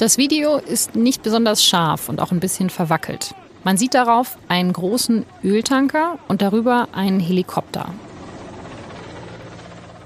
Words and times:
Das 0.00 0.16
Video 0.16 0.56
ist 0.56 0.96
nicht 0.96 1.22
besonders 1.22 1.62
scharf 1.62 2.08
und 2.08 2.22
auch 2.22 2.32
ein 2.32 2.40
bisschen 2.40 2.70
verwackelt. 2.70 3.34
Man 3.64 3.76
sieht 3.76 3.92
darauf 3.92 4.38
einen 4.48 4.72
großen 4.72 5.26
Öltanker 5.44 6.18
und 6.26 6.40
darüber 6.40 6.88
einen 6.92 7.20
Helikopter. 7.20 7.92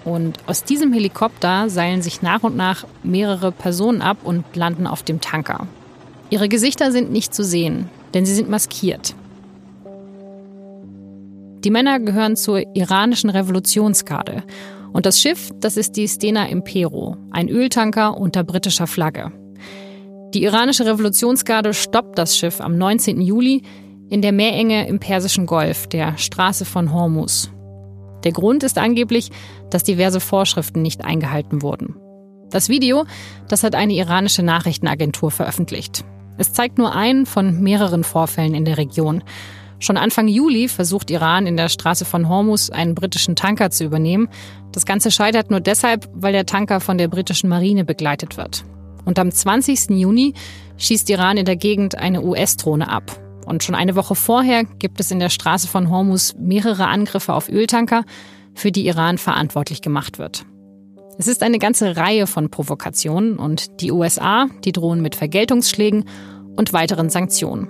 Und 0.05 0.41
aus 0.49 0.65
diesem 0.65 0.93
Helikopter 0.93 1.71
seilen 1.71 2.03
sich 2.03 2.23
nach 2.23 2.43
und 2.43 2.57
nach 2.57 2.85
mehrere 3.05 3.53
Personen 3.53 4.03
ab 4.03 4.17
und 4.25 4.45
landen 4.57 4.89
auf 4.89 5.05
dem 5.05 5.21
Tanker. 5.21 5.69
Ihre 6.29 6.49
Gesichter 6.49 6.91
sind 6.91 7.13
nicht 7.13 7.33
zu 7.33 7.45
sehen, 7.45 7.89
denn 8.15 8.27
sie 8.27 8.35
sind 8.35 8.51
maskiert. 8.51 9.15
Die 11.63 11.71
Männer 11.71 12.01
gehören 12.01 12.35
zur 12.35 12.59
iranischen 12.75 13.31
Revolutionsgarde. 13.31 14.43
Und 14.93 15.07
das 15.07 15.21
Schiff, 15.21 15.53
das 15.61 15.77
ist 15.77 15.93
die 15.93 16.09
Stena 16.09 16.49
Impero, 16.49 17.17
ein 17.31 17.49
Öltanker 17.49 18.19
unter 18.19 18.43
britischer 18.43 18.89
Flagge. 18.89 19.31
Die 20.35 20.43
iranische 20.43 20.85
Revolutionsgarde 20.85 21.73
stoppt 21.75 22.19
das 22.19 22.37
Schiff 22.37 22.61
am 22.61 22.77
19. 22.77 23.21
Juli 23.21 23.63
in 24.11 24.21
der 24.21 24.33
Meerenge 24.33 24.89
im 24.89 24.99
Persischen 24.99 25.47
Golf, 25.47 25.87
der 25.87 26.19
Straße 26.19 26.65
von 26.65 26.93
Hormuz. 26.93 27.53
Der 28.25 28.33
Grund 28.33 28.65
ist 28.65 28.77
angeblich, 28.77 29.31
dass 29.71 29.85
diverse 29.85 30.19
Vorschriften 30.19 30.83
nicht 30.83 31.05
eingehalten 31.05 31.63
wurden. 31.63 31.95
Das 32.51 32.69
Video, 32.69 33.05
das 33.49 33.63
hat 33.63 33.77
eine 33.77 33.93
iranische 33.93 34.43
Nachrichtenagentur 34.43 35.31
veröffentlicht. 35.31 36.05
Es 36.37 36.53
zeigt 36.53 36.79
nur 36.79 36.97
einen 36.97 37.27
von 37.27 37.63
mehreren 37.63 38.03
Vorfällen 38.03 38.55
in 38.55 38.65
der 38.65 38.77
Region. 38.77 39.23
Schon 39.79 39.97
Anfang 39.97 40.27
Juli 40.27 40.67
versucht 40.67 41.13
Iran 41.13 41.47
in 41.47 41.57
der 41.57 41.69
Straße 41.69 42.05
von 42.05 42.29
Hormuz 42.29 42.71
einen 42.71 42.97
britischen 42.97 43.37
Tanker 43.37 43.71
zu 43.71 43.85
übernehmen. 43.85 44.29
Das 44.73 44.85
Ganze 44.85 45.13
scheitert 45.13 45.53
nur 45.53 45.61
deshalb, 45.61 46.09
weil 46.13 46.33
der 46.33 46.45
Tanker 46.47 46.81
von 46.81 46.99
der 46.99 47.07
britischen 47.07 47.49
Marine 47.49 47.85
begleitet 47.85 48.37
wird. 48.37 48.65
Und 49.05 49.19
am 49.19 49.31
20. 49.31 49.91
Juni 49.91 50.35
schießt 50.77 51.09
Iran 51.11 51.37
in 51.37 51.45
der 51.45 51.57
Gegend 51.57 51.97
eine 51.97 52.23
US-Drohne 52.23 52.89
ab. 52.89 53.21
Und 53.47 53.63
schon 53.63 53.75
eine 53.75 53.95
Woche 53.95 54.15
vorher 54.15 54.65
gibt 54.65 55.01
es 55.01 55.11
in 55.11 55.19
der 55.19 55.29
Straße 55.29 55.69
von 55.69 55.91
Hormuz 55.91 56.35
mehrere 56.39 56.87
Angriffe 56.87 57.35
auf 57.35 57.49
Öltanker, 57.49 58.05
für 58.55 58.73
die 58.73 58.87
Iran 58.87 59.19
verantwortlich 59.19 59.83
gemacht 59.83 60.19
wird. 60.19 60.47
Es 61.19 61.29
ist 61.29 61.43
eine 61.43 61.59
ganze 61.59 61.97
Reihe 61.97 62.27
von 62.27 62.51
Provokationen 62.51 63.37
und 63.37 63.81
die 63.81 63.93
USA, 63.93 64.49
die 64.65 64.73
drohen 64.73 65.01
mit 65.01 65.15
Vergeltungsschlägen 65.15 66.05
und 66.57 66.73
weiteren 66.73 67.11
Sanktionen. 67.11 67.69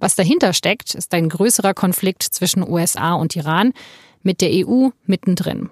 Was 0.00 0.16
dahinter 0.16 0.52
steckt, 0.52 0.94
ist 0.94 1.14
ein 1.14 1.28
größerer 1.28 1.72
Konflikt 1.72 2.24
zwischen 2.24 2.68
USA 2.68 3.14
und 3.14 3.34
Iran 3.36 3.72
mit 4.22 4.40
der 4.40 4.50
EU 4.52 4.90
mittendrin. 5.06 5.70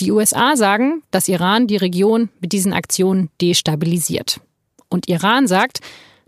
Die 0.00 0.10
USA 0.10 0.56
sagen, 0.56 1.02
dass 1.10 1.28
Iran 1.28 1.66
die 1.66 1.76
Region 1.76 2.28
mit 2.40 2.52
diesen 2.52 2.72
Aktionen 2.72 3.30
destabilisiert. 3.40 4.40
Und 4.88 5.08
Iran 5.08 5.46
sagt, 5.46 5.80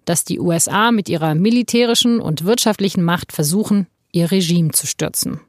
dass 0.05 0.25
die 0.25 0.39
USA 0.39 0.93
mit 0.93 1.09
ihrer 1.09 1.35
militärischen 1.35 2.21
und 2.21 2.45
wirtschaftlichen 2.45 3.03
Macht 3.03 3.33
versuchen, 3.33 3.89
ihr 4.13 4.31
Regime 4.31 4.71
zu 4.71 4.87
stürzen. 4.87 5.41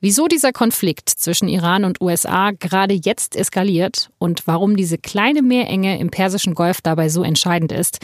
Wieso 0.00 0.28
dieser 0.28 0.52
Konflikt 0.52 1.08
zwischen 1.08 1.48
Iran 1.48 1.84
und 1.84 2.00
USA 2.00 2.52
gerade 2.52 2.94
jetzt 2.94 3.34
eskaliert 3.34 4.10
und 4.18 4.46
warum 4.46 4.76
diese 4.76 4.96
kleine 4.96 5.42
Meerenge 5.42 5.98
im 5.98 6.10
Persischen 6.10 6.54
Golf 6.54 6.80
dabei 6.80 7.08
so 7.08 7.24
entscheidend 7.24 7.72
ist, 7.72 7.98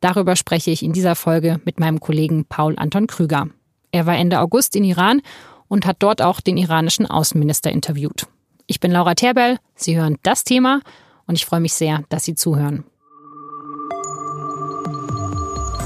Darüber 0.00 0.36
spreche 0.36 0.70
ich 0.70 0.82
in 0.82 0.92
dieser 0.92 1.14
Folge 1.14 1.60
mit 1.64 1.80
meinem 1.80 2.00
Kollegen 2.00 2.44
Paul 2.44 2.74
Anton 2.76 3.06
Krüger. 3.06 3.48
Er 3.92 4.06
war 4.06 4.16
Ende 4.16 4.40
August 4.40 4.76
in 4.76 4.84
Iran 4.84 5.22
und 5.68 5.86
hat 5.86 5.96
dort 6.00 6.20
auch 6.22 6.40
den 6.40 6.56
iranischen 6.56 7.06
Außenminister 7.06 7.70
interviewt. 7.70 8.26
Ich 8.68 8.80
bin 8.80 8.90
Laura 8.90 9.14
Terbell, 9.14 9.58
Sie 9.76 9.96
hören 9.96 10.16
das 10.24 10.42
Thema 10.42 10.80
und 11.28 11.36
ich 11.36 11.46
freue 11.46 11.60
mich 11.60 11.74
sehr, 11.74 12.02
dass 12.08 12.24
Sie 12.24 12.34
zuhören. 12.34 12.82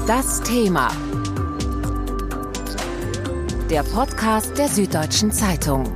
Das 0.07 0.41
Thema. 0.41 0.89
Der 3.69 3.83
Podcast 3.83 4.57
der 4.57 4.67
Süddeutschen 4.67 5.31
Zeitung. 5.31 5.93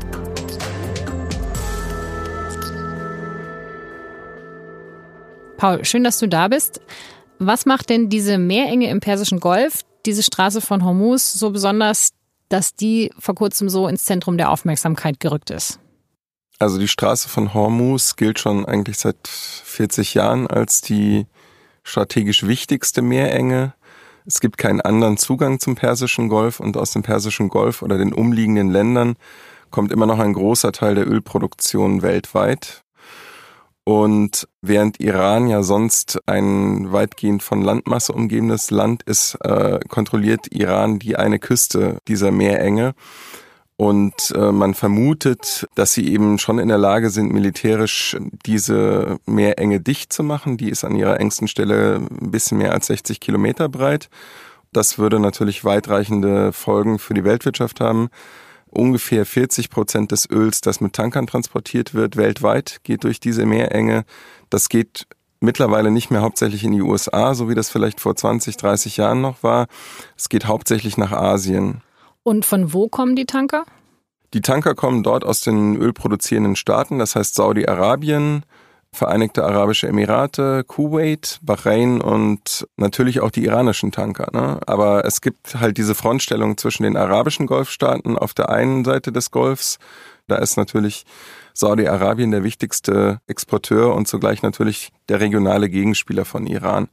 Paul, 5.57 5.83
schön, 5.85 6.03
dass 6.03 6.19
du 6.19 6.27
da 6.27 6.49
bist. 6.49 6.81
Was 7.39 7.65
macht 7.65 7.89
denn 7.89 8.09
diese 8.09 8.37
Meerenge 8.37 8.91
im 8.91 8.99
Persischen 8.99 9.39
Golf, 9.39 9.81
diese 10.05 10.21
Straße 10.21 10.61
von 10.61 10.85
Hormuz, 10.85 11.33
so 11.33 11.49
besonders, 11.49 12.11
dass 12.49 12.75
die 12.75 13.11
vor 13.17 13.33
kurzem 13.33 13.69
so 13.69 13.87
ins 13.87 14.03
Zentrum 14.03 14.37
der 14.37 14.51
Aufmerksamkeit 14.51 15.19
gerückt 15.19 15.49
ist? 15.49 15.79
Also 16.57 16.77
die 16.77 16.87
Straße 16.87 17.27
von 17.27 17.53
Hormuz 17.53 18.15
gilt 18.15 18.39
schon 18.39 18.65
eigentlich 18.65 18.97
seit 18.97 19.27
40 19.27 20.13
Jahren 20.13 20.47
als 20.47 20.81
die 20.81 21.27
strategisch 21.83 22.47
wichtigste 22.47 23.01
Meerenge. 23.01 23.73
Es 24.25 24.39
gibt 24.39 24.57
keinen 24.57 24.81
anderen 24.81 25.17
Zugang 25.17 25.59
zum 25.59 25.75
Persischen 25.75 26.29
Golf 26.29 26.59
und 26.59 26.77
aus 26.77 26.91
dem 26.91 27.03
Persischen 27.03 27.49
Golf 27.49 27.81
oder 27.81 27.97
den 27.97 28.13
umliegenden 28.13 28.71
Ländern 28.71 29.15
kommt 29.69 29.91
immer 29.91 30.05
noch 30.05 30.19
ein 30.19 30.33
großer 30.33 30.71
Teil 30.71 30.95
der 30.95 31.07
Ölproduktion 31.07 32.01
weltweit. 32.01 32.83
Und 33.83 34.47
während 34.61 34.99
Iran 34.99 35.47
ja 35.47 35.61
sonst 35.61 36.19
ein 36.25 36.91
weitgehend 36.91 37.43
von 37.43 37.61
Landmasse 37.61 38.13
umgebenes 38.13 38.71
Land 38.71 39.03
ist, 39.03 39.35
äh, 39.41 39.79
kontrolliert 39.87 40.47
Iran 40.51 40.97
die 40.97 41.17
eine 41.17 41.37
Küste 41.37 41.99
dieser 42.07 42.31
Meerenge. 42.31 42.95
Und 43.77 44.31
äh, 44.33 44.51
man 44.51 44.73
vermutet, 44.73 45.67
dass 45.75 45.93
sie 45.93 46.07
eben 46.07 46.39
schon 46.39 46.59
in 46.59 46.69
der 46.69 46.77
Lage 46.77 47.09
sind, 47.09 47.33
militärisch 47.33 48.15
diese 48.45 49.17
Meerenge 49.25 49.81
dicht 49.81 50.13
zu 50.13 50.23
machen. 50.23 50.55
Die 50.57 50.69
ist 50.69 50.85
an 50.85 50.95
ihrer 50.95 51.19
engsten 51.19 51.49
Stelle 51.49 51.95
ein 51.95 52.31
bisschen 52.31 52.57
mehr 52.57 52.71
als 52.71 52.87
60 52.87 53.19
Kilometer 53.19 53.67
breit. 53.67 54.09
Das 54.71 54.97
würde 54.97 55.19
natürlich 55.19 55.65
weitreichende 55.65 56.53
Folgen 56.53 56.99
für 56.99 57.13
die 57.13 57.23
Weltwirtschaft 57.23 57.81
haben 57.81 58.09
ungefähr 58.75 59.25
40 59.25 59.69
Prozent 59.69 60.11
des 60.11 60.29
Öls, 60.29 60.61
das 60.61 60.81
mit 60.81 60.93
Tankern 60.93 61.27
transportiert 61.27 61.93
wird, 61.93 62.17
weltweit, 62.17 62.81
geht 62.83 63.03
durch 63.03 63.19
diese 63.19 63.45
Meerenge. 63.45 64.05
Das 64.49 64.69
geht 64.69 65.07
mittlerweile 65.39 65.91
nicht 65.91 66.11
mehr 66.11 66.21
hauptsächlich 66.21 66.63
in 66.63 66.71
die 66.71 66.81
USA, 66.81 67.33
so 67.33 67.49
wie 67.49 67.55
das 67.55 67.69
vielleicht 67.69 67.99
vor 67.99 68.15
20, 68.15 68.57
30 68.57 68.97
Jahren 68.97 69.21
noch 69.21 69.43
war. 69.43 69.67
Es 70.17 70.29
geht 70.29 70.45
hauptsächlich 70.45 70.97
nach 70.97 71.11
Asien. 71.11 71.81
Und 72.25 72.43
von 72.43 72.73
wo 72.73 72.87
kommen 72.87 73.15
die 73.15 73.27
Tanker? 73.27 73.65
Die 74.33 74.41
Tanker 74.41 74.73
kommen 74.73 75.03
dort 75.03 75.23
aus 75.23 75.41
den 75.41 75.77
ölproduzierenden 75.77 76.55
Staaten, 76.55 76.97
das 76.97 77.15
heißt 77.15 77.35
Saudi-Arabien, 77.35 78.43
Vereinigte 78.91 79.43
Arabische 79.43 79.87
Emirate, 79.87 80.63
Kuwait, 80.63 81.39
Bahrain 81.43 82.01
und 82.01 82.65
natürlich 82.77 83.19
auch 83.19 83.29
die 83.29 83.43
iranischen 83.43 83.91
Tanker. 83.91 84.29
Ne? 84.33 84.59
Aber 84.65 85.05
es 85.05 85.21
gibt 85.21 85.59
halt 85.59 85.77
diese 85.77 85.93
Frontstellung 85.93 86.57
zwischen 86.57 86.83
den 86.83 86.97
arabischen 86.97 87.45
Golfstaaten 87.45 88.17
auf 88.17 88.33
der 88.33 88.49
einen 88.49 88.85
Seite 88.85 89.11
des 89.11 89.31
Golfs. 89.31 89.77
Da 90.27 90.37
ist 90.37 90.57
natürlich 90.57 91.03
Saudi-Arabien 91.53 92.31
der 92.31 92.43
wichtigste 92.43 93.19
Exporteur 93.27 93.93
und 93.93 94.07
zugleich 94.07 94.41
natürlich 94.41 94.91
der 95.09 95.19
regionale 95.19 95.69
Gegenspieler 95.69 96.25
von 96.25 96.47
Iran. 96.47 96.87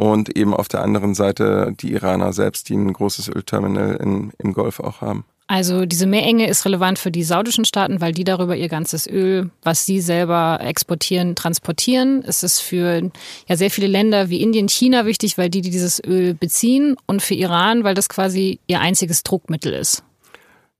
Und 0.00 0.34
eben 0.34 0.54
auf 0.54 0.66
der 0.68 0.80
anderen 0.80 1.14
Seite 1.14 1.74
die 1.78 1.92
Iraner 1.92 2.32
selbst, 2.32 2.70
die 2.70 2.74
ein 2.74 2.90
großes 2.90 3.28
Ölterminal 3.28 3.96
in, 3.96 4.32
im 4.38 4.54
Golf 4.54 4.80
auch 4.80 5.02
haben. 5.02 5.26
Also 5.46 5.84
diese 5.84 6.06
Meerenge 6.06 6.48
ist 6.48 6.64
relevant 6.64 6.98
für 6.98 7.10
die 7.10 7.22
saudischen 7.22 7.66
Staaten, 7.66 8.00
weil 8.00 8.12
die 8.12 8.24
darüber 8.24 8.56
ihr 8.56 8.70
ganzes 8.70 9.06
Öl, 9.06 9.50
was 9.62 9.84
sie 9.84 10.00
selber 10.00 10.58
exportieren, 10.62 11.36
transportieren. 11.36 12.24
Es 12.26 12.42
ist 12.42 12.60
für 12.60 13.10
ja 13.46 13.56
sehr 13.58 13.70
viele 13.70 13.88
Länder 13.88 14.30
wie 14.30 14.40
Indien, 14.40 14.70
China 14.70 15.04
wichtig, 15.04 15.36
weil 15.36 15.50
die 15.50 15.60
dieses 15.60 16.02
Öl 16.02 16.32
beziehen 16.32 16.96
und 17.04 17.20
für 17.20 17.34
Iran, 17.34 17.84
weil 17.84 17.94
das 17.94 18.08
quasi 18.08 18.58
ihr 18.68 18.80
einziges 18.80 19.22
Druckmittel 19.22 19.74
ist. 19.74 20.02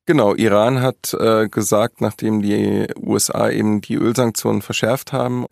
Genau, 0.07 0.35
Iran 0.35 0.81
hat 0.81 1.13
äh, 1.13 1.47
gesagt, 1.51 2.01
nachdem 2.01 2.41
die 2.41 2.87
USA 2.97 3.51
eben 3.51 3.83
die 3.83 3.97
Ölsanktionen 3.97 4.63
verschärft 4.63 5.13
haben, 5.13 5.45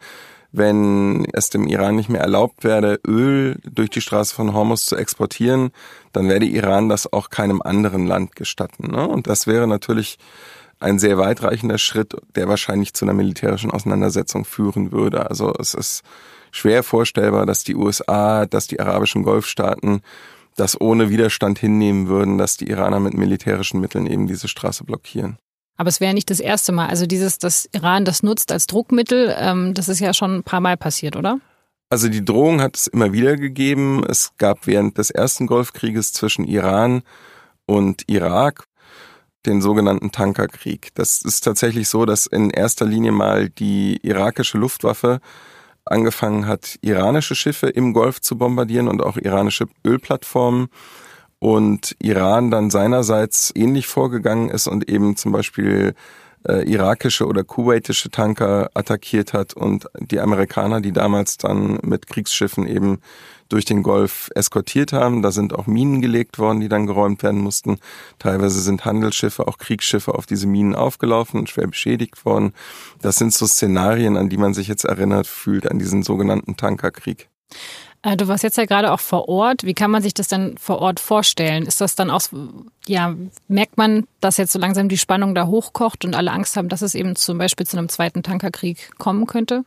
wenn 0.50 1.26
es 1.32 1.50
dem 1.50 1.66
Iran 1.66 1.96
nicht 1.96 2.08
mehr 2.08 2.22
erlaubt 2.22 2.64
werde, 2.64 3.00
Öl 3.06 3.60
durch 3.70 3.90
die 3.90 4.00
Straße 4.00 4.34
von 4.34 4.54
Hormuz 4.54 4.86
zu 4.86 4.96
exportieren, 4.96 5.70
dann 6.12 6.28
werde 6.28 6.46
Iran 6.46 6.88
das 6.88 7.12
auch 7.12 7.30
keinem 7.30 7.60
anderen 7.60 8.06
Land 8.06 8.34
gestatten. 8.34 8.90
Ne? 8.90 9.06
Und 9.06 9.26
das 9.26 9.46
wäre 9.46 9.66
natürlich 9.66 10.18
ein 10.80 10.98
sehr 10.98 11.18
weitreichender 11.18 11.78
Schritt, 11.78 12.14
der 12.34 12.48
wahrscheinlich 12.48 12.94
zu 12.94 13.04
einer 13.04 13.14
militärischen 13.14 13.70
Auseinandersetzung 13.70 14.44
führen 14.44 14.92
würde. 14.92 15.28
Also 15.28 15.52
es 15.58 15.74
ist 15.74 16.02
schwer 16.50 16.82
vorstellbar, 16.82 17.46
dass 17.46 17.64
die 17.64 17.74
USA, 17.74 18.46
dass 18.46 18.68
die 18.68 18.80
arabischen 18.80 19.24
Golfstaaten 19.24 20.00
das 20.56 20.80
ohne 20.80 21.10
Widerstand 21.10 21.58
hinnehmen 21.58 22.08
würden, 22.08 22.38
dass 22.38 22.56
die 22.56 22.68
Iraner 22.68 23.00
mit 23.00 23.14
militärischen 23.14 23.80
Mitteln 23.80 24.06
eben 24.06 24.26
diese 24.26 24.48
Straße 24.48 24.84
blockieren. 24.84 25.38
Aber 25.78 25.88
es 25.88 26.00
wäre 26.00 26.12
nicht 26.12 26.28
das 26.28 26.40
erste 26.40 26.72
Mal. 26.72 26.88
Also 26.88 27.06
dieses, 27.06 27.38
dass 27.38 27.68
Iran 27.72 28.04
das 28.04 28.22
nutzt 28.22 28.52
als 28.52 28.66
Druckmittel, 28.66 29.34
ähm, 29.38 29.74
das 29.74 29.88
ist 29.88 30.00
ja 30.00 30.12
schon 30.12 30.38
ein 30.38 30.42
paar 30.42 30.60
Mal 30.60 30.76
passiert, 30.76 31.16
oder? 31.16 31.40
Also 31.88 32.08
die 32.08 32.24
Drohung 32.24 32.60
hat 32.60 32.76
es 32.76 32.88
immer 32.88 33.12
wieder 33.12 33.36
gegeben. 33.36 34.04
Es 34.06 34.32
gab 34.36 34.66
während 34.66 34.98
des 34.98 35.10
ersten 35.10 35.46
Golfkrieges 35.46 36.12
zwischen 36.12 36.44
Iran 36.44 37.02
und 37.64 38.02
Irak 38.08 38.64
den 39.46 39.62
sogenannten 39.62 40.10
Tankerkrieg. 40.10 40.90
Das 40.94 41.22
ist 41.22 41.44
tatsächlich 41.44 41.88
so, 41.88 42.04
dass 42.04 42.26
in 42.26 42.50
erster 42.50 42.84
Linie 42.84 43.12
mal 43.12 43.48
die 43.48 43.98
irakische 44.02 44.58
Luftwaffe 44.58 45.20
angefangen 45.84 46.46
hat, 46.46 46.76
iranische 46.82 47.34
Schiffe 47.34 47.68
im 47.68 47.94
Golf 47.94 48.20
zu 48.20 48.36
bombardieren 48.36 48.88
und 48.88 49.02
auch 49.02 49.16
iranische 49.16 49.66
Ölplattformen 49.86 50.68
und 51.38 51.96
Iran 52.00 52.50
dann 52.50 52.70
seinerseits 52.70 53.52
ähnlich 53.54 53.86
vorgegangen 53.86 54.50
ist 54.50 54.66
und 54.66 54.88
eben 54.90 55.16
zum 55.16 55.32
Beispiel 55.32 55.94
äh, 56.46 56.70
irakische 56.70 57.26
oder 57.26 57.44
kuwaitische 57.44 58.10
Tanker 58.10 58.70
attackiert 58.74 59.32
hat 59.32 59.54
und 59.54 59.86
die 60.00 60.20
Amerikaner, 60.20 60.80
die 60.80 60.92
damals 60.92 61.36
dann 61.36 61.78
mit 61.82 62.06
Kriegsschiffen 62.06 62.66
eben 62.66 63.00
durch 63.48 63.64
den 63.64 63.82
Golf 63.82 64.30
eskortiert 64.34 64.92
haben. 64.92 65.22
Da 65.22 65.32
sind 65.32 65.54
auch 65.54 65.66
Minen 65.66 66.02
gelegt 66.02 66.38
worden, 66.38 66.60
die 66.60 66.68
dann 66.68 66.86
geräumt 66.86 67.22
werden 67.22 67.40
mussten. 67.40 67.78
Teilweise 68.18 68.60
sind 68.60 68.84
Handelsschiffe, 68.84 69.48
auch 69.48 69.58
Kriegsschiffe 69.58 70.14
auf 70.14 70.26
diese 70.26 70.46
Minen 70.46 70.74
aufgelaufen 70.74 71.40
und 71.40 71.48
schwer 71.48 71.66
beschädigt 71.66 72.24
worden. 72.24 72.52
Das 73.00 73.16
sind 73.16 73.32
so 73.32 73.46
Szenarien, 73.46 74.16
an 74.16 74.28
die 74.28 74.36
man 74.36 74.54
sich 74.54 74.68
jetzt 74.68 74.84
erinnert 74.84 75.26
fühlt, 75.26 75.70
an 75.70 75.78
diesen 75.78 76.02
sogenannten 76.02 76.56
Tankerkrieg. 76.56 77.28
Äh, 78.02 78.16
du 78.16 78.28
warst 78.28 78.44
jetzt 78.44 78.56
ja 78.56 78.64
gerade 78.64 78.92
auch 78.92 79.00
vor 79.00 79.28
Ort. 79.28 79.64
Wie 79.64 79.74
kann 79.74 79.90
man 79.90 80.02
sich 80.02 80.14
das 80.14 80.28
denn 80.28 80.56
vor 80.58 80.78
Ort 80.78 81.00
vorstellen? 81.00 81.66
Ist 81.66 81.80
das 81.80 81.96
dann 81.96 82.10
auch, 82.10 82.22
ja, 82.86 83.14
merkt 83.48 83.76
man, 83.76 84.06
dass 84.20 84.36
jetzt 84.36 84.52
so 84.52 84.58
langsam 84.58 84.88
die 84.88 84.98
Spannung 84.98 85.34
da 85.34 85.46
hochkocht 85.46 86.04
und 86.04 86.14
alle 86.14 86.30
Angst 86.30 86.56
haben, 86.56 86.68
dass 86.68 86.82
es 86.82 86.94
eben 86.94 87.16
zum 87.16 87.38
Beispiel 87.38 87.66
zu 87.66 87.76
einem 87.76 87.88
zweiten 87.88 88.22
Tankerkrieg 88.22 88.96
kommen 88.98 89.26
könnte? 89.26 89.64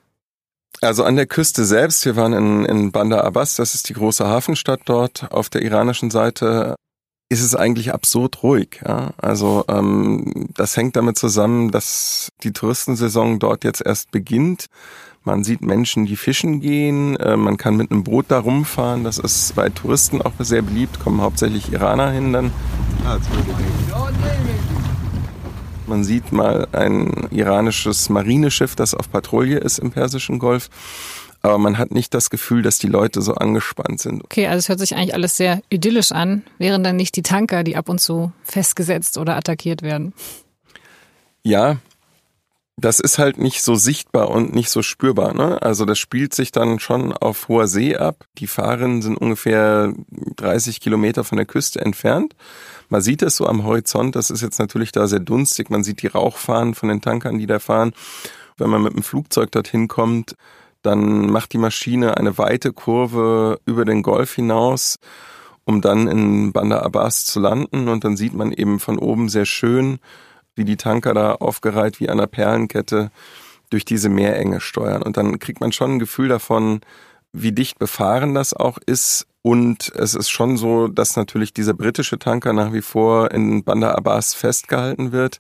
Also 0.79 1.03
an 1.03 1.17
der 1.17 1.27
Küste 1.27 1.65
selbst, 1.65 2.05
wir 2.05 2.15
waren 2.15 2.33
in, 2.33 2.65
in 2.65 2.91
Bandar 2.91 3.25
Abbas, 3.25 3.55
das 3.57 3.75
ist 3.75 3.89
die 3.89 3.93
große 3.93 4.25
Hafenstadt 4.25 4.81
dort 4.85 5.31
auf 5.31 5.49
der 5.49 5.61
iranischen 5.63 6.09
Seite, 6.09 6.75
ist 7.29 7.41
es 7.41 7.55
eigentlich 7.55 7.93
absurd 7.93 8.41
ruhig. 8.41 8.81
Ja? 8.85 9.11
Also 9.17 9.65
ähm, 9.67 10.49
das 10.53 10.77
hängt 10.77 10.95
damit 10.95 11.17
zusammen, 11.17 11.71
dass 11.71 12.29
die 12.43 12.51
Touristensaison 12.51 13.39
dort 13.39 13.63
jetzt 13.63 13.85
erst 13.85 14.11
beginnt. 14.11 14.67
Man 15.23 15.43
sieht 15.43 15.61
Menschen, 15.61 16.07
die 16.07 16.15
fischen 16.15 16.61
gehen. 16.61 17.15
Äh, 17.17 17.37
man 17.37 17.57
kann 17.57 17.77
mit 17.77 17.91
einem 17.91 18.03
Boot 18.03 18.25
da 18.29 18.39
rumfahren. 18.39 19.03
Das 19.03 19.19
ist 19.19 19.55
bei 19.55 19.69
Touristen 19.69 20.21
auch 20.21 20.33
sehr 20.39 20.63
beliebt. 20.63 20.99
Kommen 20.99 21.21
hauptsächlich 21.21 21.71
Iraner 21.71 22.09
hin 22.09 22.33
dann. 22.33 22.51
Man 25.85 26.03
sieht 26.03 26.31
mal 26.31 26.67
ein 26.71 27.27
iranisches 27.29 28.09
Marineschiff, 28.09 28.75
das 28.75 28.95
auf 28.95 29.11
Patrouille 29.11 29.59
ist 29.59 29.77
im 29.77 29.91
Persischen 29.91 30.39
Golf. 30.39 30.69
Aber 31.43 31.57
man 31.57 31.77
hat 31.77 31.91
nicht 31.91 32.13
das 32.13 32.29
Gefühl, 32.29 32.61
dass 32.63 32.79
die 32.79 32.87
Leute 32.87 33.21
so 33.21 33.35
angespannt 33.35 33.99
sind. 33.99 34.23
Okay, 34.23 34.47
also 34.47 34.59
es 34.59 34.69
hört 34.69 34.79
sich 34.79 34.95
eigentlich 34.95 35.13
alles 35.13 35.37
sehr 35.37 35.61
idyllisch 35.69 36.11
an. 36.11 36.43
Wären 36.57 36.83
dann 36.83 36.95
nicht 36.95 37.15
die 37.15 37.23
Tanker, 37.23 37.63
die 37.63 37.75
ab 37.75 37.89
und 37.89 37.99
zu 37.99 38.31
festgesetzt 38.43 39.17
oder 39.17 39.35
attackiert 39.35 39.81
werden? 39.81 40.13
Ja, 41.43 41.77
das 42.81 42.99
ist 42.99 43.19
halt 43.19 43.37
nicht 43.37 43.61
so 43.61 43.75
sichtbar 43.75 44.29
und 44.31 44.55
nicht 44.55 44.69
so 44.69 44.81
spürbar. 44.81 45.33
Ne? 45.35 45.61
Also 45.61 45.85
das 45.85 45.99
spielt 45.99 46.33
sich 46.33 46.51
dann 46.51 46.79
schon 46.79 47.13
auf 47.13 47.47
hoher 47.47 47.67
See 47.67 47.95
ab. 47.95 48.25
Die 48.39 48.47
Fahrerinnen 48.47 49.03
sind 49.03 49.17
ungefähr 49.17 49.93
30 50.37 50.81
Kilometer 50.81 51.23
von 51.23 51.37
der 51.37 51.45
Küste 51.45 51.79
entfernt. 51.79 52.35
Man 52.89 53.01
sieht 53.01 53.21
es 53.21 53.37
so 53.37 53.45
am 53.45 53.63
Horizont, 53.63 54.15
das 54.15 54.31
ist 54.31 54.41
jetzt 54.41 54.57
natürlich 54.57 54.91
da 54.91 55.07
sehr 55.07 55.19
dunstig. 55.19 55.69
Man 55.69 55.83
sieht 55.83 56.01
die 56.01 56.07
Rauchfahnen 56.07 56.73
von 56.73 56.89
den 56.89 57.01
Tankern, 57.01 57.37
die 57.37 57.45
da 57.45 57.59
fahren. 57.59 57.93
Wenn 58.57 58.71
man 58.71 58.81
mit 58.81 58.93
dem 58.93 59.03
Flugzeug 59.03 59.51
dorthin 59.51 59.87
kommt, 59.87 60.35
dann 60.81 61.27
macht 61.27 61.53
die 61.53 61.59
Maschine 61.59 62.17
eine 62.17 62.37
weite 62.39 62.73
Kurve 62.73 63.59
über 63.65 63.85
den 63.85 64.01
Golf 64.01 64.33
hinaus, 64.33 64.97
um 65.65 65.81
dann 65.81 66.07
in 66.07 66.51
Bandar 66.51 66.81
Abbas 66.81 67.25
zu 67.25 67.39
landen. 67.39 67.87
Und 67.87 68.03
dann 68.03 68.17
sieht 68.17 68.33
man 68.33 68.51
eben 68.51 68.79
von 68.79 68.97
oben 68.97 69.29
sehr 69.29 69.45
schön, 69.45 69.99
wie 70.55 70.65
die 70.65 70.77
Tanker 70.77 71.13
da 71.13 71.33
aufgereiht 71.35 71.99
wie 71.99 72.09
an 72.09 72.19
einer 72.19 72.27
Perlenkette 72.27 73.11
durch 73.69 73.85
diese 73.85 74.09
Meerenge 74.09 74.61
steuern. 74.61 75.01
Und 75.01 75.17
dann 75.17 75.39
kriegt 75.39 75.61
man 75.61 75.71
schon 75.71 75.95
ein 75.95 75.99
Gefühl 75.99 76.27
davon, 76.27 76.81
wie 77.33 77.51
dicht 77.51 77.79
befahren 77.79 78.33
das 78.33 78.53
auch 78.53 78.77
ist. 78.85 79.27
Und 79.41 79.91
es 79.95 80.13
ist 80.13 80.29
schon 80.29 80.57
so, 80.57 80.87
dass 80.87 81.15
natürlich 81.15 81.53
dieser 81.53 81.73
britische 81.73 82.19
Tanker 82.19 82.53
nach 82.53 82.73
wie 82.73 82.81
vor 82.81 83.31
in 83.31 83.63
Bandar 83.63 83.97
Abbas 83.97 84.33
festgehalten 84.33 85.11
wird. 85.11 85.39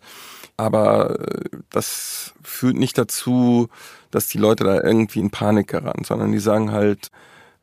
Aber 0.57 1.19
äh, 1.19 1.49
das 1.69 2.33
führt 2.41 2.77
nicht 2.77 2.97
dazu, 2.97 3.67
dass 4.09 4.27
die 4.27 4.37
Leute 4.37 4.63
da 4.63 4.81
irgendwie 4.81 5.19
in 5.19 5.29
Panik 5.29 5.67
geraten, 5.67 6.03
sondern 6.03 6.31
die 6.31 6.39
sagen 6.39 6.71
halt, 6.71 7.11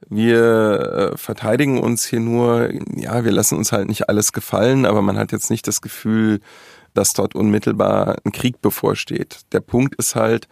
wir 0.09 1.13
äh, 1.15 1.17
verteidigen 1.17 1.81
uns 1.81 2.05
hier 2.05 2.21
nur, 2.21 2.71
ja, 2.95 3.25
wir 3.25 3.33
lassen 3.33 3.59
uns 3.59 3.73
halt 3.73 3.89
nicht 3.89 4.09
alles 4.09 4.33
gefallen, 4.33 4.87
aber 4.87 5.03
man 5.03 5.19
hat 5.19 5.33
jetzt 5.33 5.51
nicht 5.51 5.67
das 5.67 5.81
Gefühl, 5.81 6.41
dass 6.99 7.13
dort 7.13 7.37
unmittelbar 7.37 8.17
ein 8.25 8.33
Krieg 8.33 8.61
bevorsteht. 8.61 9.43
Der 9.53 9.61
Punkt 9.61 9.95
ist 9.95 10.17
halt, 10.17 10.49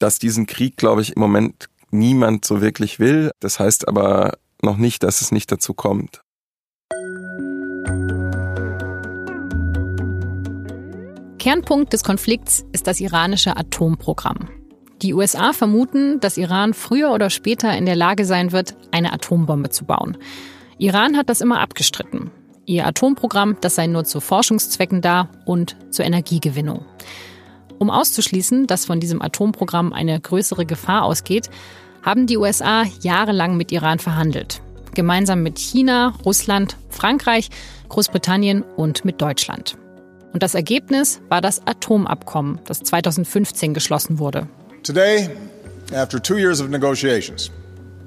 dass 0.00 0.18
diesen 0.18 0.46
Krieg, 0.46 0.76
glaube 0.76 1.02
ich, 1.02 1.14
im 1.14 1.20
Moment 1.20 1.68
niemand 1.92 2.44
so 2.44 2.60
wirklich 2.60 2.98
will. 2.98 3.30
Das 3.38 3.60
heißt 3.60 3.86
aber 3.86 4.32
noch 4.60 4.76
nicht, 4.76 5.04
dass 5.04 5.20
es 5.20 5.30
nicht 5.30 5.52
dazu 5.52 5.72
kommt. 5.72 6.22
Kernpunkt 11.38 11.92
des 11.92 12.02
Konflikts 12.02 12.64
ist 12.72 12.88
das 12.88 12.98
iranische 12.98 13.56
Atomprogramm. 13.56 14.48
Die 15.00 15.14
USA 15.14 15.52
vermuten, 15.52 16.18
dass 16.18 16.38
Iran 16.38 16.74
früher 16.74 17.12
oder 17.12 17.30
später 17.30 17.76
in 17.76 17.86
der 17.86 17.94
Lage 17.94 18.24
sein 18.24 18.50
wird, 18.50 18.74
eine 18.90 19.12
Atombombe 19.12 19.70
zu 19.70 19.84
bauen. 19.84 20.16
Iran 20.78 21.16
hat 21.16 21.28
das 21.28 21.40
immer 21.40 21.60
abgestritten. 21.60 22.32
Ihr 22.66 22.86
Atomprogramm, 22.86 23.56
das 23.60 23.74
sei 23.74 23.86
nur 23.86 24.04
zu 24.04 24.20
Forschungszwecken 24.20 25.02
da 25.02 25.28
und 25.44 25.76
zur 25.90 26.04
Energiegewinnung. 26.04 26.84
Um 27.78 27.90
auszuschließen, 27.90 28.66
dass 28.66 28.86
von 28.86 29.00
diesem 29.00 29.20
Atomprogramm 29.20 29.92
eine 29.92 30.18
größere 30.18 30.64
Gefahr 30.64 31.04
ausgeht, 31.04 31.50
haben 32.02 32.26
die 32.26 32.38
USA 32.38 32.84
jahrelang 33.00 33.56
mit 33.56 33.72
Iran 33.72 33.98
verhandelt. 33.98 34.62
Gemeinsam 34.94 35.42
mit 35.42 35.58
China, 35.58 36.14
Russland, 36.24 36.76
Frankreich, 36.88 37.50
Großbritannien 37.88 38.62
und 38.62 39.04
mit 39.04 39.20
Deutschland. 39.20 39.76
Und 40.32 40.42
das 40.42 40.54
Ergebnis 40.54 41.20
war 41.28 41.40
das 41.40 41.66
Atomabkommen, 41.66 42.60
das 42.64 42.80
2015 42.80 43.74
geschlossen 43.74 44.18
wurde. 44.18 44.48
Today, 44.82 45.30
after 45.94 46.22
two 46.22 46.36
years 46.36 46.60
of 46.60 46.68
negotiations, 46.68 47.50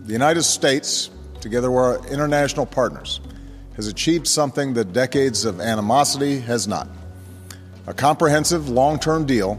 the 0.07 0.15
United 0.15 0.43
States, 0.43 1.11
together 1.41 1.69
with 1.69 1.77
our 1.77 1.99
international 2.11 2.65
partners, 2.65 3.21
has 3.77 3.87
achieved 3.87 4.27
something 4.27 4.73
that 4.73 4.93
decades 4.93 5.45
of 5.45 5.61
animosity 5.61 6.41
has 6.41 6.67
not 6.67 6.87
a 7.87 7.93
comprehensive 7.93 8.69
long 8.69 8.99
term 8.99 9.25
deal 9.25 9.57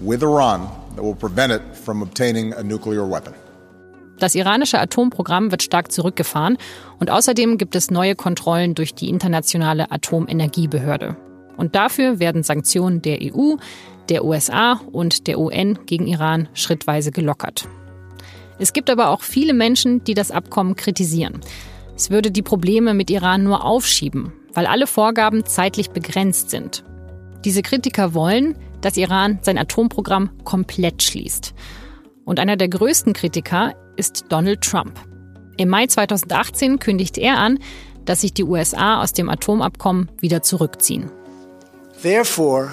with 0.00 0.22
Iran 0.22 0.68
that 0.96 1.02
will 1.02 1.14
prevent 1.14 1.52
it 1.52 1.62
from 1.76 2.02
obtaining 2.02 2.52
a 2.54 2.62
nuclear 2.62 3.06
weapon. 3.08 3.34
Das 4.18 4.34
iranische 4.34 4.78
Atomprogramm 4.78 5.50
wird 5.50 5.62
stark 5.62 5.92
zurückgefahren 5.92 6.58
und 6.98 7.10
außerdem 7.10 7.56
gibt 7.56 7.74
es 7.74 7.90
neue 7.90 8.14
Kontrollen 8.14 8.74
durch 8.74 8.94
die 8.94 9.08
internationale 9.08 9.90
Atomenergiebehörde. 9.90 11.16
Und 11.56 11.74
dafür 11.74 12.18
werden 12.18 12.42
Sanktionen 12.42 13.00
der 13.02 13.18
EU, 13.22 13.56
der 14.08 14.24
USA 14.24 14.80
und 14.92 15.26
der 15.26 15.38
UN 15.38 15.78
gegen 15.86 16.06
Iran 16.06 16.48
schrittweise 16.52 17.12
gelockert. 17.12 17.66
Es 18.58 18.74
gibt 18.74 18.90
aber 18.90 19.08
auch 19.08 19.22
viele 19.22 19.54
Menschen, 19.54 20.04
die 20.04 20.14
das 20.14 20.30
Abkommen 20.30 20.76
kritisieren. 20.76 21.40
Es 22.00 22.08
würde 22.08 22.30
die 22.30 22.40
Probleme 22.40 22.94
mit 22.94 23.10
Iran 23.10 23.42
nur 23.42 23.62
aufschieben, 23.62 24.32
weil 24.54 24.64
alle 24.64 24.86
Vorgaben 24.86 25.44
zeitlich 25.44 25.90
begrenzt 25.90 26.48
sind. 26.48 26.82
Diese 27.44 27.60
Kritiker 27.60 28.14
wollen, 28.14 28.56
dass 28.80 28.96
Iran 28.96 29.38
sein 29.42 29.58
Atomprogramm 29.58 30.30
komplett 30.44 31.02
schließt. 31.02 31.52
Und 32.24 32.40
einer 32.40 32.56
der 32.56 32.70
größten 32.70 33.12
Kritiker 33.12 33.74
ist 33.96 34.24
Donald 34.30 34.62
Trump. 34.62 34.98
Im 35.58 35.68
Mai 35.68 35.88
2018 35.88 36.78
kündigt 36.78 37.18
er 37.18 37.36
an, 37.36 37.58
dass 38.06 38.22
sich 38.22 38.32
die 38.32 38.44
USA 38.44 39.02
aus 39.02 39.12
dem 39.12 39.28
Atomabkommen 39.28 40.10
wieder 40.20 40.40
zurückziehen. 40.40 41.10
Therefore, 42.00 42.72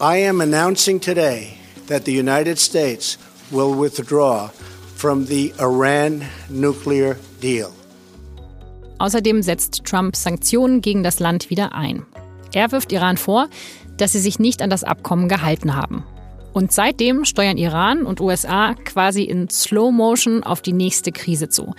I 0.00 0.26
am 0.26 0.40
announcing 0.40 0.98
today 0.98 1.48
that 1.88 2.06
the 2.06 2.18
United 2.18 2.58
States 2.58 3.18
will 3.50 3.78
withdraw 3.78 4.48
from 4.96 5.26
the 5.26 5.52
Iran 5.60 6.22
nuclear 6.48 7.16
deal. 7.42 7.68
Außerdem 9.02 9.42
setzt 9.42 9.84
Trump 9.84 10.14
Sanktionen 10.14 10.80
gegen 10.80 11.02
das 11.02 11.18
Land 11.18 11.50
wieder 11.50 11.74
ein. 11.74 12.06
Er 12.52 12.70
wirft 12.70 12.92
Iran 12.92 13.16
vor, 13.16 13.48
dass 13.96 14.12
sie 14.12 14.20
sich 14.20 14.38
nicht 14.38 14.62
an 14.62 14.70
das 14.70 14.84
Abkommen 14.84 15.28
gehalten 15.28 15.74
haben. 15.74 16.04
Und 16.52 16.70
seitdem 16.70 17.24
steuern 17.24 17.56
Iran 17.56 18.04
und 18.04 18.20
USA 18.20 18.74
quasi 18.74 19.24
in 19.24 19.50
Slow 19.50 19.90
Motion 19.90 20.44
auf 20.44 20.62
die 20.62 20.72
nächste 20.72 21.10
Krise 21.10 21.48
zu. 21.48 21.74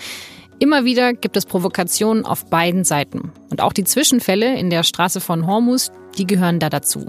Immer 0.59 0.83
wieder 0.83 1.13
gibt 1.13 1.37
es 1.37 1.45
Provokationen 1.45 2.25
auf 2.25 2.47
beiden 2.47 2.83
Seiten. 2.83 3.31
Und 3.49 3.61
auch 3.61 3.71
die 3.71 3.85
Zwischenfälle 3.85 4.57
in 4.57 4.69
der 4.69 4.83
Straße 4.83 5.21
von 5.21 5.47
Hormuz, 5.47 5.93
die 6.17 6.27
gehören 6.27 6.59
da 6.59 6.69
dazu. 6.69 7.05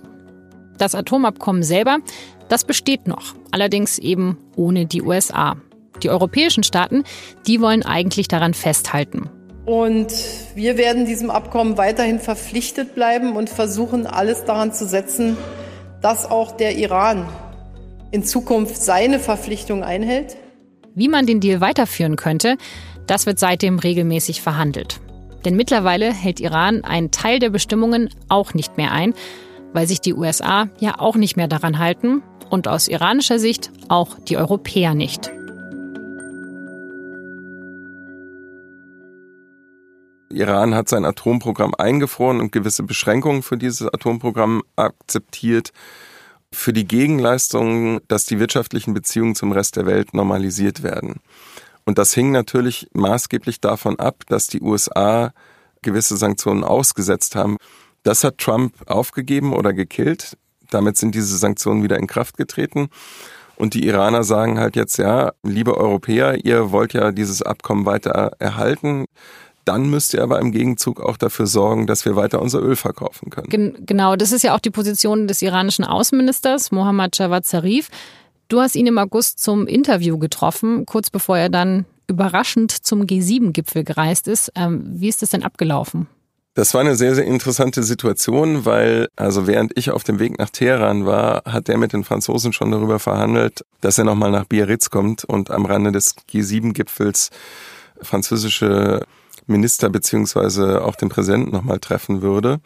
Das 0.78 0.94
Atomabkommen 0.94 1.64
selber, 1.64 1.98
das 2.48 2.64
besteht 2.64 3.08
noch, 3.08 3.34
allerdings 3.50 3.98
eben 3.98 4.38
ohne 4.54 4.86
die 4.86 5.02
USA. 5.02 5.56
Die 6.04 6.10
europäischen 6.10 6.62
Staaten, 6.62 7.02
die 7.48 7.60
wollen 7.60 7.82
eigentlich 7.82 8.28
daran 8.28 8.54
festhalten. 8.54 9.28
Und 9.66 10.12
wir 10.54 10.76
werden 10.76 11.06
diesem 11.06 11.30
Abkommen 11.30 11.78
weiterhin 11.78 12.20
verpflichtet 12.20 12.94
bleiben 12.94 13.34
und 13.34 13.48
versuchen, 13.48 14.06
alles 14.06 14.44
daran 14.44 14.72
zu 14.72 14.86
setzen, 14.86 15.36
dass 16.02 16.30
auch 16.30 16.52
der 16.52 16.76
Iran 16.76 17.26
in 18.10 18.24
Zukunft 18.24 18.76
seine 18.76 19.18
Verpflichtung 19.18 19.82
einhält. 19.82 20.36
Wie 20.94 21.08
man 21.08 21.26
den 21.26 21.40
Deal 21.40 21.60
weiterführen 21.60 22.16
könnte, 22.16 22.56
das 23.06 23.26
wird 23.26 23.38
seitdem 23.38 23.78
regelmäßig 23.78 24.42
verhandelt. 24.42 25.00
Denn 25.44 25.56
mittlerweile 25.56 26.12
hält 26.12 26.40
Iran 26.40 26.84
einen 26.84 27.10
Teil 27.10 27.38
der 27.38 27.50
Bestimmungen 27.50 28.10
auch 28.28 28.54
nicht 28.54 28.76
mehr 28.76 28.92
ein, 28.92 29.14
weil 29.72 29.86
sich 29.86 30.00
die 30.00 30.14
USA 30.14 30.68
ja 30.78 30.98
auch 30.98 31.16
nicht 31.16 31.36
mehr 31.36 31.48
daran 31.48 31.78
halten 31.78 32.22
und 32.50 32.68
aus 32.68 32.86
iranischer 32.86 33.38
Sicht 33.38 33.70
auch 33.88 34.18
die 34.28 34.36
Europäer 34.36 34.94
nicht. 34.94 35.32
Iran 40.30 40.74
hat 40.74 40.88
sein 40.88 41.04
Atomprogramm 41.04 41.74
eingefroren 41.74 42.40
und 42.40 42.52
gewisse 42.52 42.82
Beschränkungen 42.82 43.42
für 43.42 43.56
dieses 43.56 43.86
Atomprogramm 43.88 44.62
akzeptiert. 44.76 45.72
Für 46.52 46.72
die 46.72 46.86
Gegenleistung, 46.86 48.00
dass 48.08 48.26
die 48.26 48.38
wirtschaftlichen 48.38 48.94
Beziehungen 48.94 49.34
zum 49.34 49.52
Rest 49.52 49.76
der 49.76 49.86
Welt 49.86 50.14
normalisiert 50.14 50.82
werden. 50.82 51.20
Und 51.84 51.98
das 51.98 52.14
hing 52.14 52.30
natürlich 52.30 52.88
maßgeblich 52.92 53.60
davon 53.60 53.98
ab, 53.98 54.24
dass 54.28 54.46
die 54.46 54.60
USA 54.60 55.32
gewisse 55.82 56.16
Sanktionen 56.16 56.64
ausgesetzt 56.64 57.36
haben. 57.36 57.56
Das 58.02 58.24
hat 58.24 58.38
Trump 58.38 58.74
aufgegeben 58.86 59.52
oder 59.52 59.72
gekillt. 59.72 60.36
Damit 60.70 60.96
sind 60.96 61.14
diese 61.14 61.36
Sanktionen 61.36 61.82
wieder 61.82 61.98
in 61.98 62.06
Kraft 62.06 62.36
getreten. 62.36 62.88
Und 63.56 63.74
die 63.74 63.86
Iraner 63.86 64.24
sagen 64.24 64.58
halt 64.58 64.76
jetzt, 64.76 64.96
ja, 64.96 65.32
liebe 65.42 65.76
Europäer, 65.76 66.44
ihr 66.44 66.72
wollt 66.72 66.92
ja 66.92 67.12
dieses 67.12 67.42
Abkommen 67.42 67.86
weiter 67.86 68.32
erhalten. 68.38 69.04
Dann 69.64 69.88
müsst 69.88 70.14
ihr 70.14 70.22
aber 70.22 70.40
im 70.40 70.52
Gegenzug 70.52 71.00
auch 71.00 71.16
dafür 71.16 71.46
sorgen, 71.46 71.86
dass 71.86 72.04
wir 72.04 72.16
weiter 72.16 72.42
unser 72.42 72.60
Öl 72.62 72.76
verkaufen 72.76 73.30
können. 73.30 73.48
Gen 73.48 73.76
genau, 73.86 74.16
das 74.16 74.32
ist 74.32 74.42
ja 74.42 74.54
auch 74.54 74.60
die 74.60 74.70
Position 74.70 75.26
des 75.26 75.42
iranischen 75.42 75.84
Außenministers, 75.84 76.70
Mohammad 76.70 77.16
Javad 77.18 77.46
Zarif. 77.46 77.88
Du 78.48 78.60
hast 78.60 78.76
ihn 78.76 78.86
im 78.86 78.98
August 78.98 79.42
zum 79.42 79.66
Interview 79.66 80.18
getroffen, 80.18 80.84
kurz 80.84 81.08
bevor 81.10 81.38
er 81.38 81.48
dann 81.48 81.86
überraschend 82.06 82.70
zum 82.70 83.02
G7-Gipfel 83.02 83.84
gereist 83.84 84.28
ist. 84.28 84.52
Ähm, 84.54 84.84
wie 84.86 85.08
ist 85.08 85.22
das 85.22 85.30
denn 85.30 85.42
abgelaufen? 85.42 86.08
Das 86.56 86.72
war 86.72 86.82
eine 86.82 86.94
sehr, 86.94 87.16
sehr 87.16 87.24
interessante 87.24 87.82
Situation, 87.82 88.64
weil, 88.64 89.08
also 89.16 89.48
während 89.48 89.76
ich 89.76 89.90
auf 89.90 90.04
dem 90.04 90.20
Weg 90.20 90.38
nach 90.38 90.50
Teheran 90.50 91.04
war, 91.04 91.42
hat 91.46 91.66
der 91.66 91.78
mit 91.78 91.92
den 91.92 92.04
Franzosen 92.04 92.52
schon 92.52 92.70
darüber 92.70 93.00
verhandelt, 93.00 93.64
dass 93.80 93.98
er 93.98 94.04
nochmal 94.04 94.30
nach 94.30 94.44
Biarritz 94.44 94.88
kommt 94.88 95.24
und 95.24 95.50
am 95.50 95.66
Rande 95.66 95.90
des 95.90 96.14
G7-Gipfels 96.30 97.30
französische 98.00 99.04
Minister 99.46 99.90
beziehungsweise 99.90 100.84
auch 100.84 100.96
den 100.96 101.08
Präsidenten 101.08 101.50
nochmal 101.50 101.78
treffen 101.78 102.22
würde. 102.22 102.60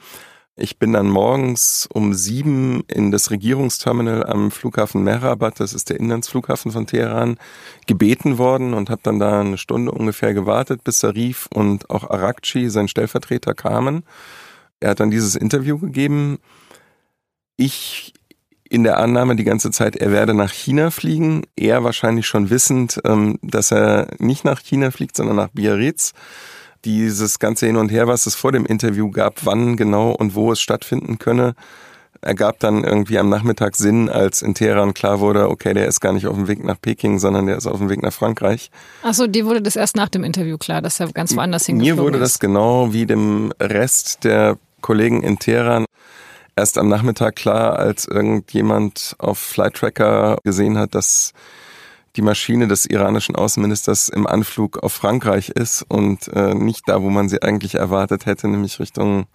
Ich 0.61 0.81
bin 0.81 0.93
dann 0.93 1.09
morgens 1.09 1.89
um 1.93 2.15
sieben 2.15 2.83
in 2.89 3.13
das 3.13 3.31
Regierungsterminal 3.31 4.27
am 4.27 4.51
Flughafen 4.51 5.05
Mehrabad, 5.05 5.61
das 5.61 5.73
ist 5.73 5.89
der 5.89 6.01
Inlandsflughafen 6.01 6.73
von 6.73 6.85
Teheran, 6.85 7.39
gebeten 7.87 8.39
worden 8.39 8.75
und 8.75 8.91
habe 8.91 9.01
dann 9.05 9.21
da 9.21 9.41
eine 9.41 9.57
Stunde 9.57 9.93
ungefähr 9.93 10.35
gewartet, 10.35 10.83
bis 10.83 10.99
Sarif 10.99 11.47
und 11.55 11.89
auch 11.91 12.11
Arakci, 12.11 12.71
sein 12.71 12.89
Stellvertreter, 12.89 13.55
kamen. 13.55 14.03
Er 14.81 14.91
hat 14.91 15.01
dann 15.01 15.13
dieses 15.13 15.37
Interview 15.37 15.79
gegeben. 15.79 16.39
Ich 17.57 18.13
in 18.69 18.83
der 18.83 18.99
Annahme 18.99 19.37
die 19.37 19.45
ganze 19.45 19.71
Zeit, 19.71 19.95
er 19.95 20.11
werde 20.11 20.35
nach 20.35 20.53
China 20.53 20.91
fliegen. 20.91 21.43
Er 21.55 21.85
wahrscheinlich 21.85 22.27
schon 22.27 22.51
wissend, 22.51 23.01
ähm, 23.05 23.39
dass 23.43 23.71
er 23.71 24.09
nicht 24.19 24.45
nach 24.45 24.61
China 24.61 24.91
fliegt, 24.91 25.17
sondern 25.17 25.37
nach 25.37 25.49
Biarritz 25.49 26.15
dieses 26.85 27.39
ganze 27.39 27.67
Hin 27.67 27.77
und 27.77 27.91
Her, 27.91 28.07
was 28.07 28.27
es 28.27 28.35
vor 28.35 28.53
dem 28.53 28.67
Interview 28.67 29.11
gab, 29.11 29.45
wann 29.45 29.77
genau 29.77 30.13
und 30.13 30.35
wo 30.35 30.53
es 30.53 30.61
stattfinden 30.61 31.19
könne, 31.19 31.55
ergab 32.21 32.59
dann 32.59 32.85
irgendwie 32.85 33.19
am 33.19 33.29
Nachmittag 33.29 33.77
Sinn, 33.77 34.09
als 34.09 34.43
in 34.43 34.55
Teheran 34.55 34.95
klar 34.95 35.21
wurde, 35.21 35.49
okay, 35.49 35.75
der 35.75 35.87
ist 35.87 36.01
gar 36.01 36.13
nicht 36.13 36.27
auf 36.27 36.35
dem 36.35 36.49
Weg 36.49 36.65
nach 36.65 36.81
Peking, 36.81 37.19
sondern 37.19 37.47
der 37.47 37.57
ist 37.57 37.67
auf 37.67 37.79
dem 37.79 37.89
Weg 37.89 38.03
nach 38.03 38.13
Frankreich. 38.13 38.71
Achso, 39.03 39.27
dir 39.27 39.47
wurde 39.47 39.63
das 39.63 39.77
erst 39.77 39.97
nach 39.97 40.09
dem 40.09 40.25
Interview 40.25 40.59
klar, 40.59 40.83
dass 40.83 41.01
er 41.01 41.13
ganz 41.13 41.37
woanders 41.37 41.67
hingeflogen 41.67 41.97
Mir 41.97 42.03
wurde 42.03 42.19
ist. 42.19 42.35
das 42.35 42.39
genau 42.41 42.93
wie 42.93 43.07
dem 43.07 43.53
Rest 43.61 44.25
der 44.25 44.59
Kollegen 44.81 45.23
in 45.23 45.39
Teheran 45.39 45.85
erst 46.57 46.77
am 46.77 46.89
Nachmittag 46.89 47.37
klar, 47.37 47.79
als 47.79 48.07
irgendjemand 48.07 49.15
auf 49.19 49.39
Flight 49.39 49.75
Tracker 49.75 50.39
gesehen 50.43 50.77
hat, 50.77 50.95
dass 50.95 51.33
die 52.17 52.23
Maschine 52.23 52.69
des 52.69 52.87
iranischen 52.87 53.37
Außenministers 53.37 54.09
im 54.09 54.27
Anflug 54.27 54.79
auf 54.79 54.93
Frankreich 54.93 55.50
ist 55.50 55.85
und 55.88 56.29
äh, 56.29 56.55
nicht 56.55 56.88
da, 56.88 57.03
wo 57.03 57.11
man 57.11 57.29
sie 57.29 57.43
eigentlich 57.43 57.75
erwartet 57.75 58.27
hätte, 58.27 58.49
nämlich 58.49 58.81
Richtung 58.81 59.27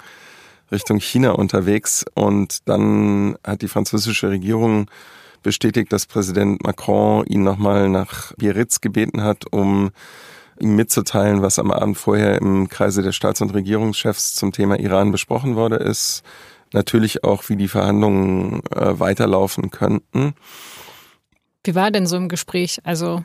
Richtung 0.72 1.00
China 1.00 1.32
unterwegs. 1.32 2.03
Und 2.15 2.68
dann 2.68 3.38
hat 3.46 3.62
die 3.62 3.68
französische 3.68 4.30
Regierung 4.30 4.89
bestätigt, 5.44 5.94
dass 5.94 6.06
Präsident 6.06 6.63
Macron 6.63 7.25
ihn 7.27 7.44
nochmal 7.44 7.89
nach 7.89 8.34
Biarritz 8.34 8.82
gebeten 8.82 9.24
hat, 9.24 9.46
um 9.51 9.92
ihm 10.60 10.75
mitzuteilen, 10.75 11.42
was 11.42 11.60
am 11.60 11.72
Abend 11.72 11.98
vorher 11.98 12.39
im 12.42 12.70
Kreise 12.70 13.01
der 13.01 13.12
Staats- 13.12 13.42
und 13.42 13.53
Regierungschefs 13.53 14.36
zum 14.36 14.51
Thema 14.51 14.80
Iran 14.80 15.12
besprochen 15.12 15.56
worden 15.56 15.80
ist. 15.80 16.24
Natürlich 16.72 17.24
auch, 17.24 17.50
wie 17.50 17.56
die 17.56 17.68
Verhandlungen 17.68 18.62
äh, 18.75 19.00
weiterlaufen 19.00 19.70
könnten. 19.70 20.34
Wie 21.63 21.75
war 21.75 21.91
denn 21.91 22.05
so 22.05 22.17
im 22.17 22.29
Gespräch? 22.29 22.79
Also 22.84 23.24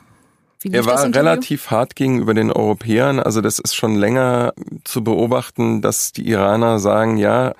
wie 0.61 0.71
er 0.71 0.85
war 0.85 1.03
relativ 1.03 1.71
hart 1.71 1.95
gegenüber 1.95 2.33
den 2.33 2.51
Europäern. 2.51 3.19
Also 3.19 3.41
das 3.41 3.59
ist 3.59 3.75
schon 3.75 3.95
länger 3.95 4.53
zu 4.83 5.03
beobachten, 5.03 5.81
dass 5.81 6.11
die 6.11 6.27
Iraner 6.27 6.79
sagen, 6.79 7.17
ja, 7.17 7.53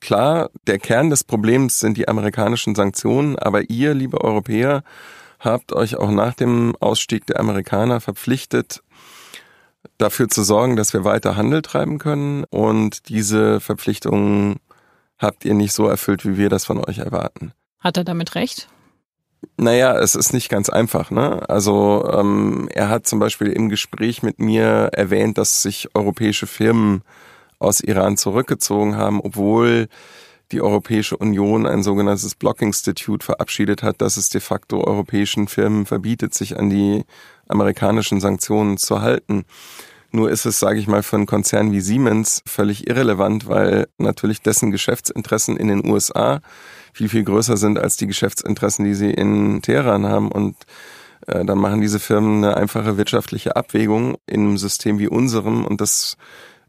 klar, 0.00 0.50
der 0.66 0.78
Kern 0.78 1.10
des 1.10 1.24
Problems 1.24 1.78
sind 1.78 1.98
die 1.98 2.08
amerikanischen 2.08 2.74
Sanktionen, 2.74 3.38
aber 3.38 3.68
ihr, 3.68 3.92
liebe 3.92 4.22
Europäer, 4.22 4.82
habt 5.40 5.72
euch 5.72 5.96
auch 5.96 6.10
nach 6.10 6.34
dem 6.34 6.74
Ausstieg 6.80 7.26
der 7.26 7.38
Amerikaner 7.38 8.00
verpflichtet, 8.00 8.82
dafür 9.98 10.28
zu 10.28 10.42
sorgen, 10.42 10.76
dass 10.76 10.92
wir 10.92 11.04
weiter 11.04 11.36
Handel 11.36 11.62
treiben 11.62 11.98
können. 11.98 12.44
Und 12.44 13.08
diese 13.08 13.60
Verpflichtungen 13.60 14.56
habt 15.18 15.44
ihr 15.44 15.54
nicht 15.54 15.72
so 15.72 15.86
erfüllt, 15.86 16.24
wie 16.24 16.36
wir 16.36 16.48
das 16.48 16.64
von 16.64 16.82
euch 16.82 16.98
erwarten. 16.98 17.52
Hat 17.80 17.96
er 17.96 18.04
damit 18.04 18.34
recht? 18.34 18.68
Naja, 19.56 19.96
es 19.98 20.14
ist 20.14 20.32
nicht 20.32 20.48
ganz 20.48 20.68
einfach. 20.68 21.10
Ne? 21.10 21.48
Also 21.48 22.08
ähm, 22.12 22.68
er 22.72 22.88
hat 22.88 23.06
zum 23.06 23.18
Beispiel 23.18 23.48
im 23.48 23.68
Gespräch 23.68 24.22
mit 24.22 24.38
mir 24.40 24.90
erwähnt, 24.92 25.38
dass 25.38 25.62
sich 25.62 25.88
europäische 25.94 26.46
Firmen 26.46 27.02
aus 27.58 27.80
Iran 27.80 28.16
zurückgezogen 28.16 28.96
haben, 28.96 29.20
obwohl 29.20 29.88
die 30.52 30.60
Europäische 30.60 31.16
Union 31.16 31.66
ein 31.66 31.82
sogenanntes 31.82 32.34
Blocking 32.34 32.72
Statute 32.72 33.24
verabschiedet 33.24 33.82
hat, 33.82 34.00
dass 34.00 34.16
es 34.16 34.30
de 34.30 34.40
facto 34.40 34.82
europäischen 34.82 35.46
Firmen 35.46 35.84
verbietet, 35.86 36.34
sich 36.34 36.58
an 36.58 36.70
die 36.70 37.04
amerikanischen 37.48 38.20
Sanktionen 38.20 38.78
zu 38.78 39.02
halten. 39.02 39.44
Nur 40.10 40.30
ist 40.30 40.46
es, 40.46 40.58
sage 40.58 40.80
ich 40.80 40.86
mal, 40.86 41.02
für 41.02 41.16
einen 41.16 41.26
Konzern 41.26 41.70
wie 41.70 41.80
Siemens 41.80 42.42
völlig 42.46 42.88
irrelevant, 42.88 43.46
weil 43.46 43.88
natürlich 43.98 44.40
dessen 44.40 44.70
Geschäftsinteressen 44.70 45.58
in 45.58 45.68
den 45.68 45.86
USA 45.86 46.40
viel, 46.92 47.08
viel 47.08 47.24
größer 47.24 47.56
sind 47.56 47.78
als 47.78 47.96
die 47.96 48.06
Geschäftsinteressen, 48.06 48.84
die 48.84 48.94
sie 48.94 49.10
in 49.10 49.62
Teheran 49.62 50.06
haben. 50.06 50.30
Und 50.30 50.56
äh, 51.26 51.44
dann 51.44 51.58
machen 51.58 51.80
diese 51.80 51.98
Firmen 51.98 52.44
eine 52.44 52.56
einfache 52.56 52.96
wirtschaftliche 52.96 53.56
Abwägung 53.56 54.16
in 54.26 54.40
einem 54.40 54.58
System 54.58 54.98
wie 54.98 55.08
unserem. 55.08 55.64
Und 55.64 55.80
das 55.80 56.16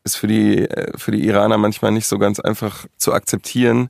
ist 0.03 0.15
für 0.15 0.27
die, 0.27 0.69
äh, 0.69 0.97
für 0.97 1.11
die 1.11 1.25
Iraner 1.25 1.57
manchmal 1.57 1.91
nicht 1.91 2.07
so 2.07 2.17
ganz 2.17 2.39
einfach 2.39 2.85
zu 2.97 3.13
akzeptieren 3.13 3.89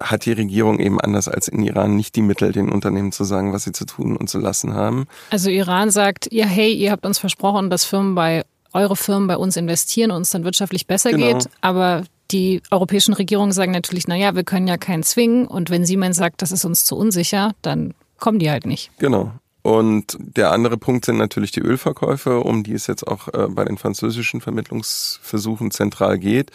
hat 0.00 0.24
die 0.24 0.32
Regierung 0.32 0.80
eben 0.80 1.00
anders 1.00 1.28
als 1.28 1.48
in 1.48 1.62
Iran 1.62 1.96
nicht 1.96 2.16
die 2.16 2.22
Mittel, 2.22 2.52
den 2.52 2.70
Unternehmen 2.70 3.12
zu 3.12 3.24
sagen, 3.24 3.52
was 3.52 3.64
sie 3.64 3.72
zu 3.72 3.84
tun 3.84 4.16
und 4.16 4.28
zu 4.28 4.38
lassen 4.38 4.74
haben. 4.74 5.06
Also 5.30 5.50
Iran 5.50 5.90
sagt, 5.90 6.32
ja, 6.32 6.46
hey, 6.46 6.72
ihr 6.72 6.90
habt 6.90 7.06
uns 7.06 7.18
versprochen, 7.18 7.70
dass 7.70 7.84
Firmen 7.84 8.14
bei 8.14 8.44
eure 8.72 8.96
Firmen 8.96 9.28
bei 9.28 9.36
uns 9.36 9.56
investieren 9.56 10.10
und 10.10 10.18
uns 10.18 10.30
dann 10.30 10.44
wirtschaftlich 10.44 10.86
besser 10.86 11.12
genau. 11.12 11.26
geht, 11.26 11.48
aber 11.60 12.04
die 12.30 12.62
europäischen 12.70 13.14
Regierungen 13.14 13.52
sagen 13.52 13.72
natürlich, 13.72 14.08
naja, 14.08 14.34
wir 14.34 14.44
können 14.44 14.66
ja 14.66 14.76
keinen 14.76 15.02
zwingen 15.02 15.46
und 15.46 15.70
wenn 15.70 15.84
Siemens 15.84 16.16
sagt, 16.16 16.42
das 16.42 16.52
ist 16.52 16.64
uns 16.64 16.84
zu 16.84 16.96
unsicher, 16.96 17.52
dann 17.62 17.94
kommen 18.18 18.38
die 18.38 18.50
halt 18.50 18.66
nicht. 18.66 18.90
Genau. 18.98 19.32
Und 19.62 20.18
der 20.20 20.52
andere 20.52 20.76
Punkt 20.76 21.06
sind 21.06 21.16
natürlich 21.16 21.50
die 21.50 21.62
Ölverkäufe, 21.62 22.40
um 22.40 22.64
die 22.64 22.74
es 22.74 22.86
jetzt 22.86 23.06
auch 23.06 23.28
äh, 23.28 23.48
bei 23.48 23.64
den 23.64 23.78
französischen 23.78 24.42
Vermittlungsversuchen 24.42 25.70
zentral 25.70 26.18
geht. 26.18 26.50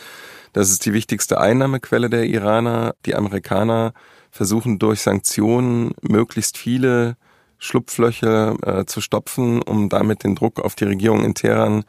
Das 0.53 0.69
ist 0.69 0.85
die 0.85 0.93
wichtigste 0.93 1.39
Einnahmequelle 1.39 2.09
der 2.09 2.25
Iraner. 2.25 2.93
Die 3.07 3.15
Amerikaner 3.15 3.93
versuchen 4.29 4.77
durch 4.77 5.01
Sanktionen 5.01 5.93
möglichst 6.01 6.57
viele 6.57 7.17
Schlupflöcher 7.57 8.55
äh, 8.61 8.85
zu 8.85 9.01
stopfen, 9.01 9.61
um 9.63 9.89
damit 9.89 10.23
den 10.23 10.35
Druck 10.35 10.59
auf 10.59 10.75
die 10.75 10.85
Regierung 10.85 11.23
in 11.25 11.33
Teheran 11.33 11.85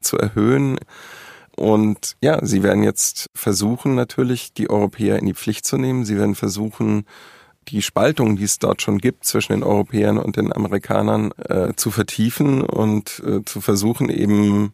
zu 0.00 0.18
erhöhen. 0.18 0.78
Und 1.56 2.16
ja, 2.22 2.44
sie 2.44 2.62
werden 2.62 2.82
jetzt 2.82 3.30
versuchen, 3.34 3.94
natürlich 3.94 4.52
die 4.52 4.70
Europäer 4.70 5.18
in 5.18 5.26
die 5.26 5.34
Pflicht 5.34 5.66
zu 5.66 5.76
nehmen. 5.76 6.04
Sie 6.04 6.16
werden 6.16 6.34
versuchen, 6.34 7.04
die 7.68 7.82
Spaltung, 7.82 8.36
die 8.36 8.44
es 8.44 8.58
dort 8.58 8.82
schon 8.82 8.98
gibt 8.98 9.24
zwischen 9.24 9.52
den 9.52 9.62
Europäern 9.62 10.18
und 10.18 10.36
den 10.36 10.52
Amerikanern, 10.52 11.30
äh, 11.48 11.74
zu 11.76 11.90
vertiefen 11.90 12.62
und 12.62 13.22
äh, 13.26 13.44
zu 13.44 13.60
versuchen, 13.60 14.08
eben 14.08 14.72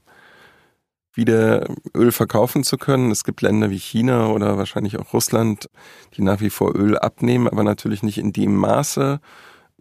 wieder 1.14 1.66
Öl 1.94 2.12
verkaufen 2.12 2.62
zu 2.62 2.78
können. 2.78 3.10
Es 3.10 3.24
gibt 3.24 3.42
Länder 3.42 3.70
wie 3.70 3.78
China 3.78 4.28
oder 4.28 4.56
wahrscheinlich 4.56 4.98
auch 4.98 5.12
Russland, 5.12 5.68
die 6.16 6.22
nach 6.22 6.40
wie 6.40 6.50
vor 6.50 6.74
Öl 6.76 6.96
abnehmen, 6.96 7.48
aber 7.48 7.64
natürlich 7.64 8.02
nicht 8.02 8.18
in 8.18 8.32
dem 8.32 8.54
Maße. 8.54 9.20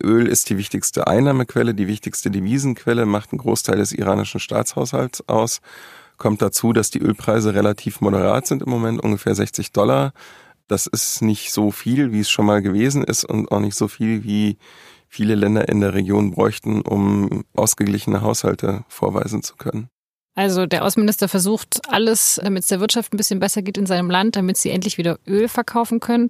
Öl 0.04 0.28
ist 0.28 0.50
die 0.50 0.58
wichtigste 0.58 1.08
Einnahmequelle, 1.08 1.74
die 1.74 1.88
wichtigste 1.88 2.32
Devisenquelle, 2.32 3.06
macht 3.06 3.32
einen 3.32 3.40
Großteil 3.40 3.78
des 3.78 3.92
iranischen 3.92 4.40
Staatshaushalts 4.40 5.28
aus. 5.28 5.62
Kommt 6.18 6.42
dazu, 6.42 6.74
dass 6.74 6.90
die 6.90 7.00
Ölpreise 7.00 7.54
relativ 7.54 8.02
moderat 8.02 8.48
sind 8.48 8.64
im 8.64 8.70
Moment, 8.70 9.02
ungefähr 9.02 9.36
60 9.36 9.72
Dollar. 9.72 10.14
Das 10.68 10.88
ist 10.88 11.22
nicht 11.22 11.54
so 11.54 11.72
viel, 11.72 12.12
wie 12.12 12.22
es 12.22 12.30
schon 12.30 12.46
mal 12.46 12.62
gewesen 12.62 13.04
ist 13.04 13.24
und 13.24 13.52
auch 13.52 13.60
nicht 13.60 13.76
so 13.76 13.88
viel, 13.88 14.24
wie 14.24 14.58
viele 15.08 15.36
Länder 15.36 15.70
in 15.70 15.80
der 15.80 15.94
Region 15.94 16.32
bräuchten, 16.32 16.82
um 16.82 17.46
ausgeglichene 17.56 18.22
Haushalte 18.22 18.84
vorweisen 18.90 19.44
zu 19.44 19.56
können. 19.56 19.90
Also 20.36 20.68
der 20.68 20.86
Außenminister 20.86 21.28
versucht 21.28 21.82
alles, 21.88 22.40
damit 22.44 22.62
es 22.62 22.70
der 22.70 22.80
Wirtschaft 22.80 23.12
ein 23.12 23.18
bisschen 23.18 23.40
besser 23.40 23.64
geht 23.64 23.78
in 23.78 23.88
seinem 23.88 24.12
Land, 24.12 24.36
damit 24.36 24.58
sie 24.58 24.70
endlich 24.70 25.00
wieder 25.00 25.18
Öl 25.26 25.48
verkaufen 25.48 26.00
können. 26.00 26.28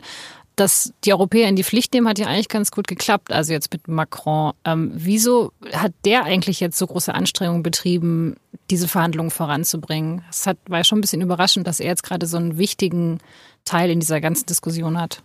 Dass 0.58 0.92
die 1.06 1.14
Europäer 1.14 1.48
in 1.48 1.56
die 1.56 1.64
Pflicht 1.64 1.94
nehmen, 1.94 2.10
hat 2.10 2.20
ja 2.20 2.28
eigentlich 2.28 2.50
ganz 2.50 2.72
gut 2.72 2.88
geklappt. 2.88 3.32
Also 3.32 3.54
jetzt 3.54 3.72
mit 3.72 3.88
Macron. 3.88 4.52
Ähm, 4.66 4.92
wieso 4.94 5.54
hat 5.72 5.94
der 6.04 6.26
eigentlich 6.26 6.60
jetzt 6.60 6.78
so 6.78 6.86
große 6.86 7.16
Anstrengungen 7.16 7.64
betrieben, 7.64 8.36
diese 8.70 8.90
Verhandlungen 8.90 9.32
voranzubringen? 9.32 10.24
Es 10.30 10.46
war 10.46 10.56
ja 10.80 10.84
schon 10.84 10.98
ein 10.98 11.02
bisschen 11.02 11.22
überraschend, 11.22 11.66
dass 11.66 11.80
er 11.80 11.88
jetzt 11.88 12.04
gerade 12.04 12.26
so 12.26 12.36
einen 12.36 12.58
wichtigen 12.58 13.20
Teil 13.64 13.90
in 13.90 14.02
dieser 14.02 14.20
ganzen 14.20 14.46
Diskussion 14.48 15.00
hat. 15.00 15.24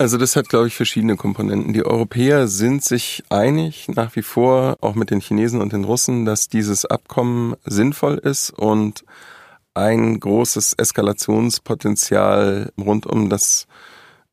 Also 0.00 0.16
das 0.16 0.36
hat, 0.36 0.48
glaube 0.48 0.68
ich, 0.68 0.76
verschiedene 0.76 1.16
Komponenten. 1.16 1.72
Die 1.72 1.84
Europäer 1.84 2.46
sind 2.46 2.84
sich 2.84 3.24
einig 3.30 3.88
nach 3.88 4.14
wie 4.14 4.22
vor, 4.22 4.76
auch 4.80 4.94
mit 4.94 5.10
den 5.10 5.20
Chinesen 5.20 5.60
und 5.60 5.72
den 5.72 5.82
Russen, 5.82 6.24
dass 6.24 6.48
dieses 6.48 6.84
Abkommen 6.84 7.56
sinnvoll 7.64 8.18
ist 8.18 8.50
und 8.50 9.04
ein 9.74 10.20
großes 10.20 10.74
Eskalationspotenzial 10.74 12.72
rund 12.78 13.06
um 13.06 13.28
das 13.28 13.66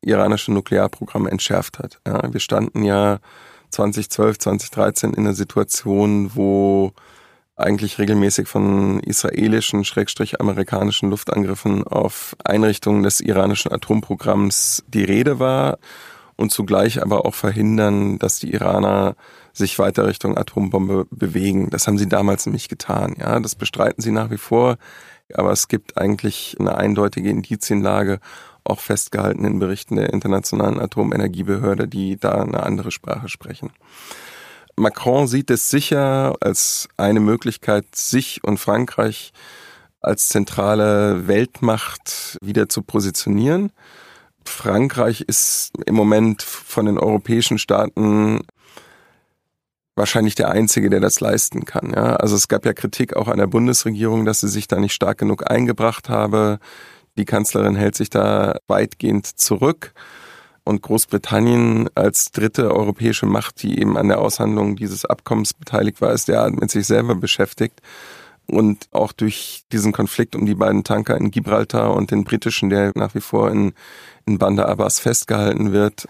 iranische 0.05 0.51
Nuklearprogramm 0.51 1.27
entschärft 1.27 1.79
hat. 1.79 1.99
Ja, 2.07 2.31
wir 2.31 2.39
standen 2.39 2.83
ja 2.83 3.19
2012, 3.69 4.39
2013 4.39 5.13
in 5.13 5.25
einer 5.25 5.33
Situation, 5.33 6.31
wo 6.35 6.93
eigentlich 7.57 7.99
regelmäßig 7.99 8.47
von 8.47 8.99
israelischen, 8.99 9.85
schrägstrich 9.85 10.41
amerikanischen 10.41 11.09
Luftangriffen 11.09 11.85
auf 11.85 12.35
Einrichtungen 12.43 13.03
des 13.03 13.21
iranischen 13.21 13.71
Atomprogramms 13.71 14.83
die 14.87 15.03
Rede 15.03 15.39
war 15.39 15.77
und 16.35 16.51
zugleich 16.51 17.01
aber 17.01 17.25
auch 17.25 17.33
verhindern, 17.33 18.19
dass 18.19 18.39
die 18.39 18.51
Iraner 18.51 19.15
sich 19.53 19.79
weiter 19.79 20.05
Richtung 20.05 20.37
Atombombe 20.37 21.07
bewegen. 21.11 21.69
Das 21.69 21.87
haben 21.87 21.97
sie 21.97 22.09
damals 22.09 22.45
nämlich 22.45 22.67
getan. 22.67 23.15
Ja, 23.17 23.39
das 23.39 23.55
bestreiten 23.55 24.01
sie 24.01 24.11
nach 24.11 24.29
wie 24.31 24.37
vor. 24.37 24.77
Aber 25.33 25.51
es 25.51 25.69
gibt 25.69 25.97
eigentlich 25.97 26.57
eine 26.59 26.75
eindeutige 26.77 27.29
Indizienlage, 27.29 28.19
auch 28.65 28.79
festgehalten 28.79 29.45
in 29.45 29.59
Berichten 29.59 29.95
der 29.95 30.11
Internationalen 30.11 30.79
Atomenergiebehörde, 30.79 31.87
die 31.87 32.17
da 32.17 32.41
eine 32.41 32.63
andere 32.63 32.91
Sprache 32.91 33.29
sprechen. 33.29 33.71
Macron 34.75 35.27
sieht 35.27 35.49
es 35.51 35.69
sicher 35.69 36.35
als 36.41 36.89
eine 36.97 37.21
Möglichkeit, 37.21 37.85
sich 37.95 38.43
und 38.43 38.57
Frankreich 38.57 39.31
als 40.01 40.27
zentrale 40.27 41.27
Weltmacht 41.27 42.37
wieder 42.41 42.69
zu 42.69 42.81
positionieren. 42.81 43.71
Frankreich 44.45 45.21
ist 45.21 45.71
im 45.85 45.95
Moment 45.95 46.43
von 46.43 46.85
den 46.85 46.99
europäischen 46.99 47.57
Staaten 47.57 48.41
wahrscheinlich 49.95 50.35
der 50.35 50.49
einzige, 50.49 50.89
der 50.89 50.99
das 50.99 51.21
leisten 51.21 51.65
kann. 51.65 51.91
Ja? 51.95 52.17
Also 52.17 52.35
es 52.35 52.47
gab 52.47 52.65
ja 52.65 52.73
Kritik 52.73 53.15
auch 53.15 53.27
an 53.27 53.37
der 53.37 53.47
Bundesregierung, 53.47 54.25
dass 54.25 54.41
sie 54.41 54.49
sich 54.49 54.67
da 54.67 54.79
nicht 54.79 54.93
stark 54.93 55.17
genug 55.17 55.49
eingebracht 55.49 56.09
habe. 56.09 56.59
Die 57.17 57.25
Kanzlerin 57.25 57.75
hält 57.75 57.95
sich 57.95 58.09
da 58.09 58.57
weitgehend 58.67 59.25
zurück 59.25 59.93
und 60.65 60.81
Großbritannien 60.81 61.89
als 61.95 62.31
dritte 62.31 62.73
europäische 62.73 63.27
Macht, 63.27 63.61
die 63.61 63.79
eben 63.79 63.97
an 63.97 64.07
der 64.07 64.19
Aushandlung 64.19 64.75
dieses 64.75 65.05
Abkommens 65.05 65.53
beteiligt 65.53 66.01
war, 66.01 66.11
ist 66.11 66.27
derart 66.27 66.59
mit 66.59 66.71
sich 66.71 66.87
selber 66.87 67.15
beschäftigt. 67.15 67.81
Und 68.47 68.87
auch 68.91 69.11
durch 69.11 69.63
diesen 69.71 69.91
Konflikt 69.91 70.35
um 70.35 70.45
die 70.45 70.55
beiden 70.55 70.83
Tanker 70.83 71.17
in 71.17 71.31
Gibraltar 71.31 71.93
und 71.93 72.11
den 72.11 72.23
britischen, 72.23 72.69
der 72.69 72.91
nach 72.95 73.15
wie 73.15 73.21
vor 73.21 73.49
in, 73.51 73.73
in 74.25 74.37
Bandar 74.37 74.67
Abbas 74.67 74.99
festgehalten 74.99 75.71
wird, 75.71 76.07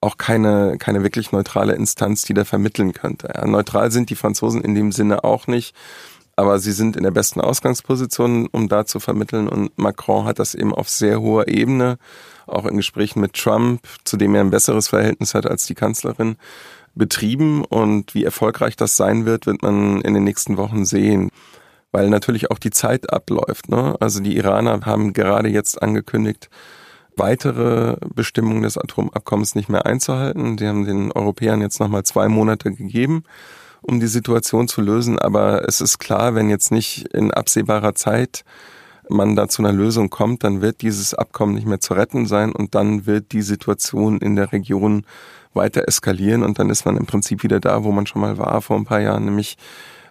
auch 0.00 0.18
keine, 0.18 0.76
keine 0.78 1.02
wirklich 1.02 1.32
neutrale 1.32 1.74
Instanz, 1.74 2.22
die 2.22 2.34
da 2.34 2.44
vermitteln 2.44 2.92
könnte. 2.92 3.32
Ja, 3.34 3.46
neutral 3.46 3.90
sind 3.90 4.10
die 4.10 4.14
Franzosen 4.14 4.62
in 4.62 4.74
dem 4.74 4.92
Sinne 4.92 5.24
auch 5.24 5.46
nicht, 5.46 5.74
aber 6.36 6.58
sie 6.58 6.72
sind 6.72 6.96
in 6.96 7.02
der 7.02 7.10
besten 7.10 7.40
Ausgangsposition, 7.40 8.46
um 8.52 8.68
da 8.68 8.84
zu 8.84 9.00
vermitteln. 9.00 9.48
Und 9.48 9.76
Macron 9.78 10.26
hat 10.26 10.38
das 10.38 10.54
eben 10.54 10.74
auf 10.74 10.88
sehr 10.88 11.20
hoher 11.20 11.48
Ebene 11.48 11.98
auch 12.46 12.66
in 12.66 12.76
Gesprächen 12.76 13.20
mit 13.20 13.32
Trump, 13.32 13.80
zu 14.04 14.16
dem 14.16 14.34
er 14.34 14.42
ein 14.42 14.50
besseres 14.50 14.88
Verhältnis 14.88 15.34
hat 15.34 15.46
als 15.46 15.64
die 15.66 15.74
Kanzlerin, 15.74 16.36
betrieben. 16.94 17.64
Und 17.64 18.14
wie 18.14 18.24
erfolgreich 18.24 18.76
das 18.76 18.96
sein 18.96 19.24
wird, 19.24 19.46
wird 19.46 19.62
man 19.62 20.02
in 20.02 20.14
den 20.14 20.24
nächsten 20.24 20.58
Wochen 20.58 20.84
sehen. 20.84 21.30
Weil 21.90 22.10
natürlich 22.10 22.50
auch 22.50 22.58
die 22.58 22.70
Zeit 22.70 23.12
abläuft. 23.12 23.68
Ne? 23.70 23.96
Also 24.00 24.20
die 24.20 24.36
Iraner 24.36 24.80
haben 24.84 25.14
gerade 25.14 25.48
jetzt 25.48 25.80
angekündigt, 25.80 26.50
weitere 27.16 27.96
Bestimmungen 28.14 28.62
des 28.62 28.76
Atomabkommens 28.76 29.54
nicht 29.54 29.70
mehr 29.70 29.86
einzuhalten. 29.86 30.58
Die 30.58 30.66
haben 30.66 30.84
den 30.84 31.12
Europäern 31.12 31.62
jetzt 31.62 31.80
nochmal 31.80 32.02
zwei 32.02 32.28
Monate 32.28 32.72
gegeben, 32.72 33.24
um 33.86 34.00
die 34.00 34.06
Situation 34.06 34.68
zu 34.68 34.80
lösen. 34.80 35.18
Aber 35.18 35.66
es 35.66 35.80
ist 35.80 35.98
klar, 35.98 36.34
wenn 36.34 36.50
jetzt 36.50 36.70
nicht 36.70 37.08
in 37.14 37.32
absehbarer 37.32 37.94
Zeit 37.94 38.44
man 39.08 39.36
da 39.36 39.48
zu 39.48 39.62
einer 39.62 39.72
Lösung 39.72 40.10
kommt, 40.10 40.42
dann 40.42 40.60
wird 40.60 40.82
dieses 40.82 41.14
Abkommen 41.14 41.54
nicht 41.54 41.66
mehr 41.66 41.80
zu 41.80 41.94
retten 41.94 42.26
sein 42.26 42.52
und 42.52 42.74
dann 42.74 43.06
wird 43.06 43.32
die 43.32 43.42
Situation 43.42 44.18
in 44.18 44.34
der 44.34 44.52
Region 44.52 45.04
weiter 45.54 45.86
eskalieren 45.86 46.42
und 46.42 46.58
dann 46.58 46.70
ist 46.70 46.84
man 46.84 46.96
im 46.96 47.06
Prinzip 47.06 47.42
wieder 47.42 47.60
da, 47.60 47.84
wo 47.84 47.92
man 47.92 48.06
schon 48.06 48.20
mal 48.20 48.36
war 48.36 48.60
vor 48.60 48.76
ein 48.76 48.84
paar 48.84 49.00
Jahren, 49.00 49.24
nämlich 49.24 49.56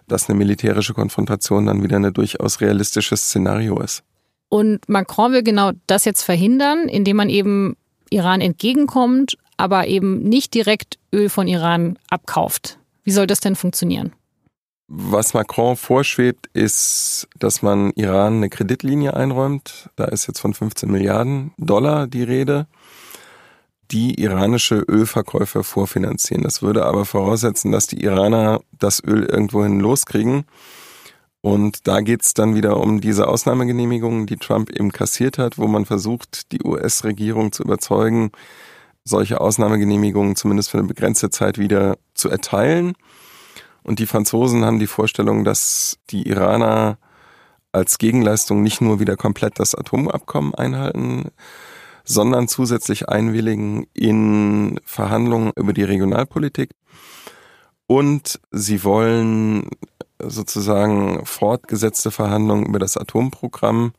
dass 0.08 0.28
eine 0.28 0.38
militärische 0.38 0.94
Konfrontation 0.94 1.66
dann 1.66 1.82
wieder 1.82 1.96
ein 1.96 2.12
durchaus 2.12 2.60
realistisches 2.60 3.26
Szenario 3.26 3.80
ist. 3.80 4.02
Und 4.48 4.88
Macron 4.88 5.32
will 5.32 5.42
genau 5.42 5.72
das 5.86 6.04
jetzt 6.04 6.22
verhindern, 6.22 6.88
indem 6.88 7.16
man 7.16 7.28
eben 7.28 7.76
Iran 8.10 8.40
entgegenkommt, 8.40 9.36
aber 9.56 9.88
eben 9.88 10.22
nicht 10.22 10.54
direkt 10.54 10.98
Öl 11.12 11.28
von 11.28 11.48
Iran 11.48 11.98
abkauft. 12.08 12.78
Wie 13.06 13.12
soll 13.12 13.28
das 13.28 13.38
denn 13.38 13.54
funktionieren? 13.54 14.12
Was 14.88 15.32
Macron 15.32 15.76
vorschwebt, 15.76 16.48
ist, 16.54 17.28
dass 17.38 17.62
man 17.62 17.92
Iran 17.94 18.38
eine 18.38 18.50
Kreditlinie 18.50 19.14
einräumt. 19.14 19.90
Da 19.94 20.06
ist 20.06 20.26
jetzt 20.26 20.40
von 20.40 20.54
15 20.54 20.90
Milliarden 20.90 21.52
Dollar 21.56 22.08
die 22.08 22.24
Rede, 22.24 22.66
die 23.92 24.20
iranische 24.20 24.80
Ölverkäufer 24.88 25.62
vorfinanzieren. 25.62 26.42
Das 26.42 26.62
würde 26.62 26.84
aber 26.84 27.04
voraussetzen, 27.04 27.70
dass 27.70 27.86
die 27.86 28.02
Iraner 28.02 28.60
das 28.76 29.02
Öl 29.04 29.22
irgendwohin 29.22 29.78
loskriegen. 29.78 30.44
Und 31.42 31.86
da 31.86 32.00
geht's 32.00 32.34
dann 32.34 32.56
wieder 32.56 32.76
um 32.78 33.00
diese 33.00 33.28
Ausnahmegenehmigungen, 33.28 34.26
die 34.26 34.36
Trump 34.36 34.68
eben 34.70 34.90
kassiert 34.90 35.38
hat, 35.38 35.58
wo 35.58 35.68
man 35.68 35.84
versucht, 35.84 36.50
die 36.50 36.64
US-Regierung 36.64 37.52
zu 37.52 37.62
überzeugen, 37.62 38.32
solche 39.06 39.40
Ausnahmegenehmigungen 39.40 40.36
zumindest 40.36 40.70
für 40.70 40.78
eine 40.78 40.88
begrenzte 40.88 41.30
Zeit 41.30 41.58
wieder 41.58 41.96
zu 42.14 42.28
erteilen. 42.28 42.94
Und 43.82 44.00
die 44.00 44.06
Franzosen 44.06 44.64
haben 44.64 44.80
die 44.80 44.88
Vorstellung, 44.88 45.44
dass 45.44 45.98
die 46.10 46.28
Iraner 46.28 46.98
als 47.70 47.98
Gegenleistung 47.98 48.62
nicht 48.62 48.80
nur 48.80 48.98
wieder 48.98 49.16
komplett 49.16 49.60
das 49.60 49.74
Atomabkommen 49.74 50.54
einhalten, 50.54 51.30
sondern 52.04 52.48
zusätzlich 52.48 53.08
einwilligen 53.08 53.86
in 53.94 54.80
Verhandlungen 54.84 55.52
über 55.56 55.72
die 55.72 55.84
Regionalpolitik. 55.84 56.70
Und 57.86 58.40
sie 58.50 58.82
wollen 58.82 59.70
sozusagen 60.20 61.24
fortgesetzte 61.24 62.10
Verhandlungen 62.10 62.66
über 62.66 62.80
das 62.80 62.96
Atomprogramm 62.96 63.92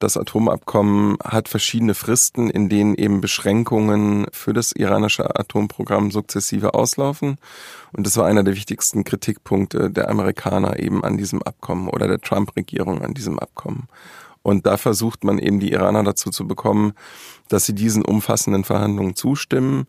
das 0.00 0.16
Atomabkommen 0.16 1.18
hat 1.22 1.48
verschiedene 1.48 1.94
Fristen, 1.94 2.48
in 2.48 2.68
denen 2.68 2.94
eben 2.94 3.20
Beschränkungen 3.20 4.26
für 4.32 4.54
das 4.54 4.72
iranische 4.72 5.38
Atomprogramm 5.38 6.10
sukzessive 6.10 6.74
auslaufen. 6.74 7.36
Und 7.92 8.06
das 8.06 8.16
war 8.16 8.26
einer 8.26 8.42
der 8.42 8.56
wichtigsten 8.56 9.04
Kritikpunkte 9.04 9.90
der 9.90 10.08
Amerikaner 10.08 10.78
eben 10.78 11.04
an 11.04 11.18
diesem 11.18 11.42
Abkommen 11.42 11.88
oder 11.88 12.08
der 12.08 12.20
Trump-Regierung 12.20 13.02
an 13.02 13.12
diesem 13.12 13.38
Abkommen. 13.38 13.88
Und 14.42 14.64
da 14.64 14.78
versucht 14.78 15.22
man 15.22 15.38
eben 15.38 15.60
die 15.60 15.72
Iraner 15.72 16.02
dazu 16.02 16.30
zu 16.30 16.48
bekommen, 16.48 16.94
dass 17.48 17.66
sie 17.66 17.74
diesen 17.74 18.02
umfassenden 18.02 18.64
Verhandlungen 18.64 19.14
zustimmen 19.16 19.86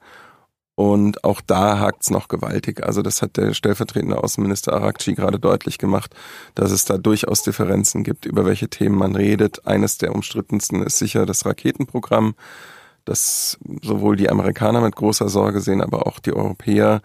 und 0.76 1.24
auch 1.24 1.42
da 1.42 1.80
hakt's 1.80 2.10
noch 2.10 2.28
gewaltig. 2.28 2.84
Also 2.84 3.02
das 3.02 3.22
hat 3.22 3.38
der 3.38 3.54
stellvertretende 3.54 4.24
Außenminister 4.24 4.74
Arakci 4.74 5.14
gerade 5.14 5.40
deutlich 5.40 5.78
gemacht, 5.78 6.16
dass 6.56 6.72
es 6.72 6.86
da 6.86 6.98
durchaus 6.98 7.44
Differenzen 7.44 8.04
gibt, 8.04 8.26
über 8.26 8.46
welche 8.46 8.70
Themen 8.70 8.98
man 8.98 9.16
redet. 9.16 9.68
Eines 9.68 9.98
der 9.98 10.16
umstrittensten 10.16 10.82
ist 10.84 10.98
sicher 10.98 11.26
das 11.26 11.46
Raketenprogramm, 11.46 12.36
das 13.06 13.58
sowohl 13.82 14.16
die 14.16 14.30
Amerikaner 14.30 14.82
mit 14.82 14.96
großer 14.96 15.30
Sorge 15.30 15.60
sehen, 15.62 15.82
aber 15.82 16.08
auch 16.08 16.20
die 16.20 16.34
Europäer, 16.34 17.02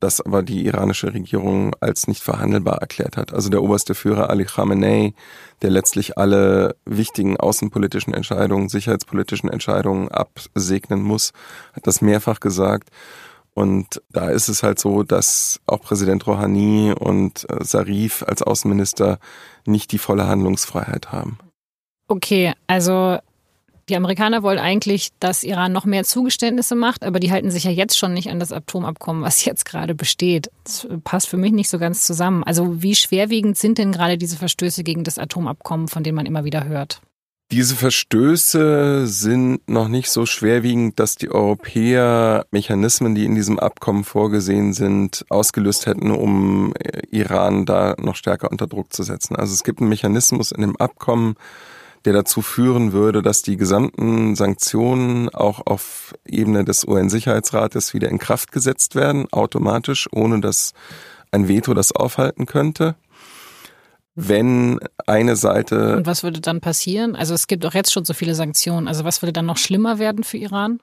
das 0.00 0.20
aber 0.20 0.42
die 0.42 0.64
iranische 0.66 1.12
Regierung 1.12 1.74
als 1.80 2.06
nicht 2.06 2.22
verhandelbar 2.22 2.78
erklärt 2.78 3.16
hat. 3.16 3.32
Also 3.32 3.48
der 3.48 3.62
oberste 3.62 3.94
Führer 3.94 4.30
Ali 4.30 4.44
Khamenei, 4.44 5.14
der 5.62 5.70
letztlich 5.70 6.18
alle 6.18 6.76
wichtigen 6.84 7.36
außenpolitischen 7.36 8.14
Entscheidungen, 8.14 8.68
sicherheitspolitischen 8.68 9.48
Entscheidungen 9.48 10.08
absegnen 10.08 11.02
muss, 11.02 11.32
hat 11.72 11.86
das 11.86 12.00
mehrfach 12.00 12.40
gesagt. 12.40 12.90
Und 13.54 14.02
da 14.10 14.30
ist 14.30 14.48
es 14.48 14.62
halt 14.64 14.80
so, 14.80 15.04
dass 15.04 15.60
auch 15.66 15.80
Präsident 15.80 16.26
Rouhani 16.26 16.92
und 16.98 17.48
äh, 17.48 17.64
Sarif 17.64 18.24
als 18.26 18.42
Außenminister 18.42 19.18
nicht 19.64 19.92
die 19.92 19.98
volle 19.98 20.26
Handlungsfreiheit 20.26 21.12
haben. 21.12 21.38
Okay, 22.08 22.52
also 22.66 23.18
die 23.88 23.96
Amerikaner 23.96 24.42
wollen 24.42 24.58
eigentlich, 24.58 25.10
dass 25.20 25.44
Iran 25.44 25.72
noch 25.72 25.84
mehr 25.84 26.04
Zugeständnisse 26.04 26.74
macht, 26.74 27.04
aber 27.04 27.20
die 27.20 27.30
halten 27.30 27.50
sich 27.50 27.64
ja 27.64 27.70
jetzt 27.70 27.98
schon 27.98 28.14
nicht 28.14 28.30
an 28.30 28.40
das 28.40 28.52
Atomabkommen, 28.52 29.22
was 29.22 29.44
jetzt 29.44 29.64
gerade 29.64 29.94
besteht. 29.94 30.50
Das 30.64 30.86
passt 31.04 31.28
für 31.28 31.36
mich 31.36 31.52
nicht 31.52 31.68
so 31.68 31.78
ganz 31.78 32.06
zusammen. 32.06 32.44
Also 32.44 32.82
wie 32.82 32.94
schwerwiegend 32.94 33.58
sind 33.58 33.78
denn 33.78 33.92
gerade 33.92 34.18
diese 34.18 34.36
Verstöße 34.36 34.84
gegen 34.84 35.04
das 35.04 35.18
Atomabkommen, 35.18 35.88
von 35.88 36.02
denen 36.02 36.16
man 36.16 36.26
immer 36.26 36.44
wieder 36.44 36.64
hört? 36.64 37.00
Diese 37.52 37.76
Verstöße 37.76 39.06
sind 39.06 39.68
noch 39.68 39.88
nicht 39.88 40.10
so 40.10 40.24
schwerwiegend, 40.24 40.98
dass 40.98 41.14
die 41.16 41.30
Europäer 41.30 42.46
Mechanismen, 42.50 43.14
die 43.14 43.26
in 43.26 43.34
diesem 43.34 43.58
Abkommen 43.58 44.02
vorgesehen 44.02 44.72
sind, 44.72 45.26
ausgelöst 45.28 45.86
hätten, 45.86 46.10
um 46.10 46.72
Iran 47.10 47.66
da 47.66 47.94
noch 48.00 48.16
stärker 48.16 48.50
unter 48.50 48.66
Druck 48.66 48.92
zu 48.92 49.02
setzen. 49.02 49.36
Also 49.36 49.52
es 49.52 49.62
gibt 49.62 49.80
einen 49.80 49.90
Mechanismus 49.90 50.52
in 50.52 50.62
dem 50.62 50.76
Abkommen, 50.76 51.36
der 52.04 52.12
dazu 52.12 52.42
führen 52.42 52.92
würde, 52.92 53.22
dass 53.22 53.42
die 53.42 53.56
gesamten 53.56 54.36
Sanktionen 54.36 55.28
auch 55.30 55.66
auf 55.66 56.14
Ebene 56.26 56.64
des 56.64 56.86
UN-Sicherheitsrates 56.86 57.94
wieder 57.94 58.08
in 58.08 58.18
Kraft 58.18 58.52
gesetzt 58.52 58.94
werden, 58.94 59.26
automatisch, 59.32 60.08
ohne 60.12 60.40
dass 60.40 60.72
ein 61.30 61.48
Veto 61.48 61.74
das 61.74 61.92
aufhalten 61.92 62.46
könnte 62.46 62.96
wenn 64.14 64.78
eine 65.06 65.36
Seite. 65.36 65.96
Und 65.96 66.06
was 66.06 66.22
würde 66.22 66.40
dann 66.40 66.60
passieren? 66.60 67.16
Also 67.16 67.34
es 67.34 67.46
gibt 67.46 67.66
auch 67.66 67.74
jetzt 67.74 67.92
schon 67.92 68.04
so 68.04 68.14
viele 68.14 68.34
Sanktionen. 68.34 68.88
Also 68.88 69.04
was 69.04 69.22
würde 69.22 69.32
dann 69.32 69.46
noch 69.46 69.56
schlimmer 69.56 69.98
werden 69.98 70.24
für 70.24 70.36
Iran? 70.36 70.80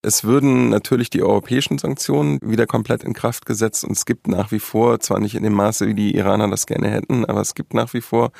Es 0.00 0.22
würden 0.22 0.68
natürlich 0.68 1.10
die 1.10 1.24
europäischen 1.24 1.78
Sanktionen 1.78 2.38
wieder 2.40 2.68
komplett 2.68 3.02
in 3.02 3.14
Kraft 3.14 3.46
gesetzt 3.46 3.82
und 3.82 3.92
es 3.92 4.04
gibt 4.06 4.28
nach 4.28 4.52
wie 4.52 4.60
vor, 4.60 5.00
zwar 5.00 5.18
nicht 5.18 5.34
in 5.34 5.42
dem 5.42 5.54
Maße, 5.54 5.88
wie 5.88 5.94
die 5.94 6.14
Iraner 6.14 6.48
das 6.48 6.66
gerne 6.66 6.88
hätten, 6.88 7.24
aber 7.24 7.40
es 7.40 7.56
gibt 7.56 7.74
nach 7.74 7.92
wie 7.94 8.00
vor 8.00 8.30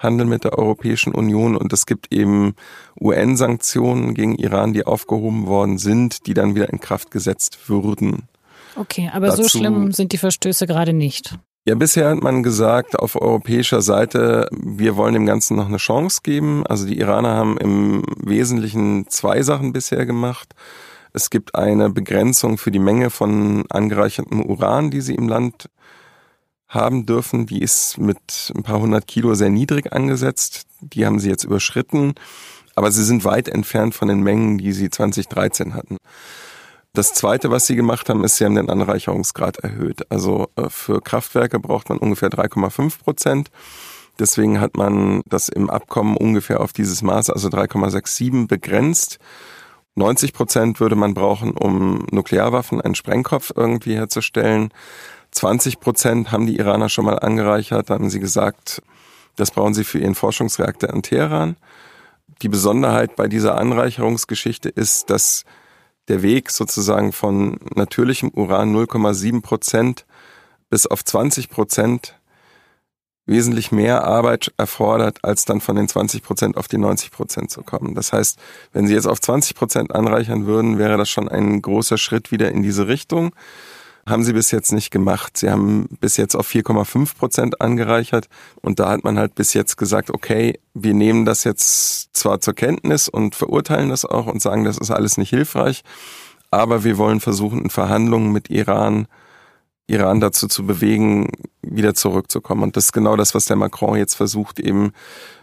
Handel 0.00 0.26
mit 0.26 0.44
der 0.44 0.58
Europäischen 0.58 1.14
Union 1.14 1.56
und 1.56 1.72
es 1.72 1.86
gibt 1.86 2.12
eben 2.12 2.54
UN-Sanktionen 3.00 4.14
gegen 4.14 4.34
Iran, 4.34 4.72
die 4.72 4.84
aufgehoben 4.84 5.46
worden 5.46 5.78
sind, 5.78 6.26
die 6.26 6.34
dann 6.34 6.54
wieder 6.54 6.70
in 6.70 6.80
Kraft 6.80 7.10
gesetzt 7.10 7.68
würden. 7.68 8.28
Okay, 8.76 9.10
aber 9.12 9.28
Dazu, 9.28 9.42
so 9.42 9.48
schlimm 9.48 9.92
sind 9.92 10.12
die 10.12 10.18
Verstöße 10.18 10.66
gerade 10.66 10.92
nicht. 10.92 11.38
Ja, 11.66 11.74
bisher 11.74 12.08
hat 12.08 12.22
man 12.22 12.42
gesagt, 12.42 12.98
auf 12.98 13.20
europäischer 13.20 13.82
Seite, 13.82 14.48
wir 14.50 14.96
wollen 14.96 15.14
dem 15.14 15.26
Ganzen 15.26 15.56
noch 15.56 15.68
eine 15.68 15.76
Chance 15.76 16.20
geben. 16.22 16.66
Also 16.66 16.86
die 16.86 16.98
Iraner 16.98 17.36
haben 17.36 17.58
im 17.58 18.02
Wesentlichen 18.16 19.06
zwei 19.08 19.42
Sachen 19.42 19.72
bisher 19.72 20.06
gemacht. 20.06 20.54
Es 21.12 21.28
gibt 21.28 21.54
eine 21.54 21.90
Begrenzung 21.90 22.56
für 22.56 22.70
die 22.70 22.78
Menge 22.78 23.10
von 23.10 23.64
angereichertem 23.68 24.42
Uran, 24.42 24.90
die 24.90 25.00
sie 25.00 25.14
im 25.14 25.28
Land 25.28 25.68
haben 26.70 27.04
dürfen. 27.04 27.46
Die 27.46 27.60
ist 27.60 27.98
mit 27.98 28.52
ein 28.56 28.62
paar 28.62 28.80
hundert 28.80 29.06
Kilo 29.06 29.34
sehr 29.34 29.50
niedrig 29.50 29.92
angesetzt. 29.92 30.66
Die 30.80 31.04
haben 31.04 31.18
sie 31.18 31.28
jetzt 31.28 31.44
überschritten. 31.44 32.14
Aber 32.76 32.90
sie 32.92 33.04
sind 33.04 33.24
weit 33.24 33.48
entfernt 33.48 33.94
von 33.94 34.08
den 34.08 34.22
Mengen, 34.22 34.56
die 34.56 34.72
sie 34.72 34.88
2013 34.88 35.74
hatten. 35.74 35.98
Das 36.92 37.12
zweite, 37.12 37.50
was 37.50 37.66
sie 37.66 37.76
gemacht 37.76 38.08
haben, 38.08 38.24
ist, 38.24 38.36
sie 38.36 38.44
haben 38.44 38.54
den 38.54 38.70
Anreicherungsgrad 38.70 39.58
erhöht. 39.58 40.10
Also 40.10 40.48
äh, 40.56 40.68
für 40.70 41.00
Kraftwerke 41.00 41.60
braucht 41.60 41.88
man 41.88 41.98
ungefähr 41.98 42.30
3,5 42.30 42.98
Prozent. 43.02 43.50
Deswegen 44.18 44.60
hat 44.60 44.76
man 44.76 45.22
das 45.26 45.48
im 45.48 45.70
Abkommen 45.70 46.16
ungefähr 46.16 46.60
auf 46.60 46.72
dieses 46.72 47.02
Maß, 47.02 47.30
also 47.30 47.48
3,67 47.48 48.48
begrenzt. 48.48 49.18
90 49.94 50.32
Prozent 50.32 50.80
würde 50.80 50.96
man 50.96 51.14
brauchen, 51.14 51.52
um 51.52 52.06
Nuklearwaffen, 52.10 52.80
einen 52.80 52.94
Sprengkopf 52.94 53.52
irgendwie 53.54 53.94
herzustellen. 53.94 54.72
20 55.32 55.80
Prozent 55.80 56.32
haben 56.32 56.46
die 56.46 56.56
Iraner 56.56 56.88
schon 56.88 57.04
mal 57.04 57.18
angereichert. 57.18 57.90
Da 57.90 57.94
haben 57.94 58.10
sie 58.10 58.20
gesagt, 58.20 58.82
das 59.36 59.50
brauchen 59.50 59.74
sie 59.74 59.84
für 59.84 59.98
ihren 59.98 60.14
Forschungsreaktor 60.14 60.90
in 60.90 61.02
Teheran. 61.02 61.56
Die 62.42 62.48
Besonderheit 62.48 63.16
bei 63.16 63.28
dieser 63.28 63.56
Anreicherungsgeschichte 63.56 64.68
ist, 64.68 65.10
dass 65.10 65.44
der 66.08 66.22
Weg 66.22 66.50
sozusagen 66.50 67.12
von 67.12 67.58
natürlichem 67.74 68.30
Uran 68.30 68.74
0,7 68.74 69.42
Prozent 69.42 70.06
bis 70.68 70.86
auf 70.86 71.04
20 71.04 71.50
Prozent 71.50 72.16
wesentlich 73.26 73.70
mehr 73.70 74.04
Arbeit 74.04 74.52
erfordert, 74.56 75.18
als 75.22 75.44
dann 75.44 75.60
von 75.60 75.76
den 75.76 75.86
20 75.86 76.22
Prozent 76.22 76.56
auf 76.56 76.66
die 76.66 76.78
90 76.78 77.12
Prozent 77.12 77.50
zu 77.50 77.62
kommen. 77.62 77.94
Das 77.94 78.12
heißt, 78.12 78.38
wenn 78.72 78.88
Sie 78.88 78.94
jetzt 78.94 79.06
auf 79.06 79.20
20 79.20 79.54
Prozent 79.54 79.94
anreichern 79.94 80.46
würden, 80.46 80.78
wäre 80.78 80.96
das 80.96 81.08
schon 81.08 81.28
ein 81.28 81.62
großer 81.62 81.96
Schritt 81.96 82.32
wieder 82.32 82.50
in 82.50 82.62
diese 82.62 82.88
Richtung 82.88 83.32
haben 84.06 84.24
sie 84.24 84.32
bis 84.32 84.50
jetzt 84.50 84.72
nicht 84.72 84.90
gemacht. 84.90 85.36
Sie 85.36 85.50
haben 85.50 85.88
bis 86.00 86.16
jetzt 86.16 86.34
auf 86.34 86.48
4,5 86.48 87.16
Prozent 87.16 87.60
angereichert 87.60 88.28
und 88.60 88.80
da 88.80 88.90
hat 88.90 89.04
man 89.04 89.18
halt 89.18 89.34
bis 89.34 89.54
jetzt 89.54 89.76
gesagt, 89.76 90.10
okay, 90.10 90.58
wir 90.74 90.94
nehmen 90.94 91.24
das 91.24 91.44
jetzt 91.44 92.14
zwar 92.16 92.40
zur 92.40 92.54
Kenntnis 92.54 93.08
und 93.08 93.34
verurteilen 93.34 93.90
das 93.90 94.04
auch 94.04 94.26
und 94.26 94.42
sagen, 94.42 94.64
das 94.64 94.78
ist 94.78 94.90
alles 94.90 95.16
nicht 95.18 95.30
hilfreich, 95.30 95.82
aber 96.50 96.84
wir 96.84 96.98
wollen 96.98 97.20
versuchen, 97.20 97.62
in 97.62 97.70
Verhandlungen 97.70 98.32
mit 98.32 98.50
Iran 98.50 99.06
Iran 99.90 100.20
dazu 100.20 100.46
zu 100.46 100.64
bewegen, 100.64 101.32
wieder 101.62 101.94
zurückzukommen. 101.94 102.62
Und 102.62 102.76
das 102.76 102.86
ist 102.86 102.92
genau 102.92 103.16
das, 103.16 103.34
was 103.34 103.46
der 103.46 103.56
Macron 103.56 103.98
jetzt 103.98 104.14
versucht, 104.14 104.60
eben 104.60 104.92